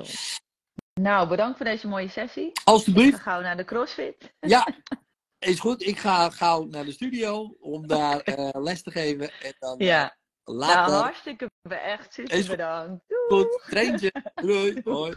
[0.94, 2.46] nou bedankt voor deze mooie sessie.
[2.46, 3.16] Ik Alsjeblieft.
[3.16, 4.32] ga gauw naar de CrossFit.
[4.40, 4.68] Ja,
[5.38, 5.86] is goed.
[5.86, 9.30] Ik ga gauw naar de studio om daar eh, les te geven.
[9.32, 10.08] En dan eh,
[10.46, 10.92] Ja, nou later.
[10.92, 13.04] hartstikke, echt super bedankt.
[13.06, 13.42] Doei.
[13.42, 14.12] Goed, traintje.
[14.42, 14.80] Doei.
[14.84, 15.14] Hoi.